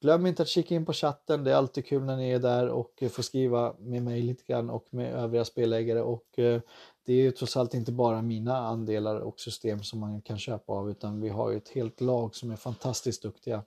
glöm 0.00 0.26
inte 0.26 0.42
att 0.42 0.48
kika 0.48 0.74
in 0.74 0.86
på 0.86 0.92
chatten. 0.92 1.44
Det 1.44 1.52
är 1.52 1.54
alltid 1.54 1.86
kul 1.86 2.04
när 2.04 2.16
ni 2.16 2.30
är 2.30 2.38
där 2.38 2.68
och 2.68 3.02
eh, 3.02 3.08
får 3.08 3.22
skriva 3.22 3.74
med 3.78 4.02
mig 4.02 4.22
lite 4.22 4.44
grann 4.44 4.70
och 4.70 4.86
med 4.90 5.14
övriga 5.14 5.44
spelägare 5.44 6.00
och 6.00 6.38
eh, 6.38 6.60
det 7.04 7.12
är 7.12 7.22
ju 7.22 7.30
trots 7.30 7.56
allt 7.56 7.74
inte 7.74 7.92
bara 7.92 8.22
mina 8.22 8.56
andelar 8.56 9.16
och 9.20 9.40
system 9.40 9.82
som 9.82 10.00
man 10.00 10.22
kan 10.22 10.38
köpa 10.38 10.72
av 10.72 10.90
utan 10.90 11.20
vi 11.20 11.28
har 11.28 11.50
ju 11.50 11.56
ett 11.56 11.68
helt 11.68 12.00
lag 12.00 12.34
som 12.34 12.50
är 12.50 12.56
fantastiskt 12.56 13.22
duktiga 13.22 13.64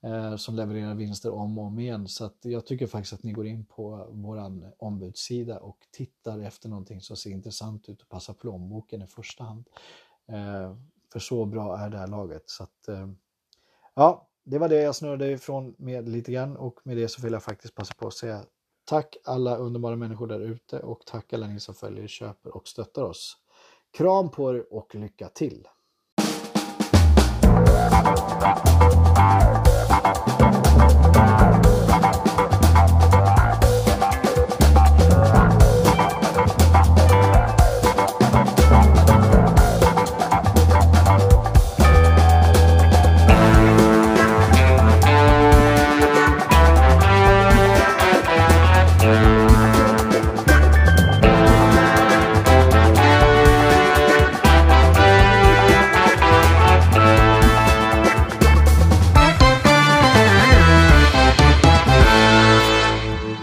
eh, 0.00 0.36
som 0.36 0.54
levererar 0.54 0.94
vinster 0.94 1.30
om 1.30 1.58
och 1.58 1.64
om 1.64 1.78
igen. 1.78 2.08
Så 2.08 2.24
att 2.24 2.38
jag 2.40 2.66
tycker 2.66 2.86
faktiskt 2.86 3.12
att 3.12 3.22
ni 3.22 3.32
går 3.32 3.46
in 3.46 3.64
på 3.64 4.08
våran 4.10 4.66
ombudssida 4.78 5.58
och 5.58 5.78
tittar 5.90 6.40
efter 6.40 6.68
någonting 6.68 7.00
som 7.00 7.16
ser 7.16 7.30
intressant 7.30 7.88
ut 7.88 8.02
och 8.02 8.08
passar 8.08 8.34
plånboken 8.34 9.02
i 9.02 9.06
första 9.06 9.44
hand. 9.44 9.68
För 11.12 11.18
så 11.18 11.44
bra 11.44 11.78
är 11.78 11.90
det 11.90 11.98
här 11.98 12.06
laget. 12.06 12.42
Så 12.46 12.62
att, 12.62 12.88
ja, 13.94 14.29
det 14.44 14.58
var 14.58 14.68
det 14.68 14.82
jag 14.82 14.94
snurrade 14.94 15.30
ifrån 15.30 15.74
med 15.78 16.08
lite 16.08 16.32
grann 16.32 16.56
och 16.56 16.80
med 16.84 16.96
det 16.96 17.08
så 17.08 17.22
vill 17.22 17.32
jag 17.32 17.42
faktiskt 17.42 17.74
passa 17.74 17.94
på 17.94 18.06
att 18.06 18.14
säga 18.14 18.44
Tack 18.90 19.16
alla 19.24 19.56
underbara 19.56 19.96
människor 19.96 20.26
där 20.26 20.40
ute 20.40 20.78
och 20.78 21.00
tack 21.06 21.32
alla 21.32 21.46
ni 21.46 21.60
som 21.60 21.74
följer, 21.74 22.06
köper 22.06 22.56
och 22.56 22.68
stöttar 22.68 23.02
oss. 23.02 23.36
Kram 23.96 24.30
på 24.30 24.54
er 24.54 24.64
och 24.70 24.94
lycka 24.94 25.28
till! 25.28 25.68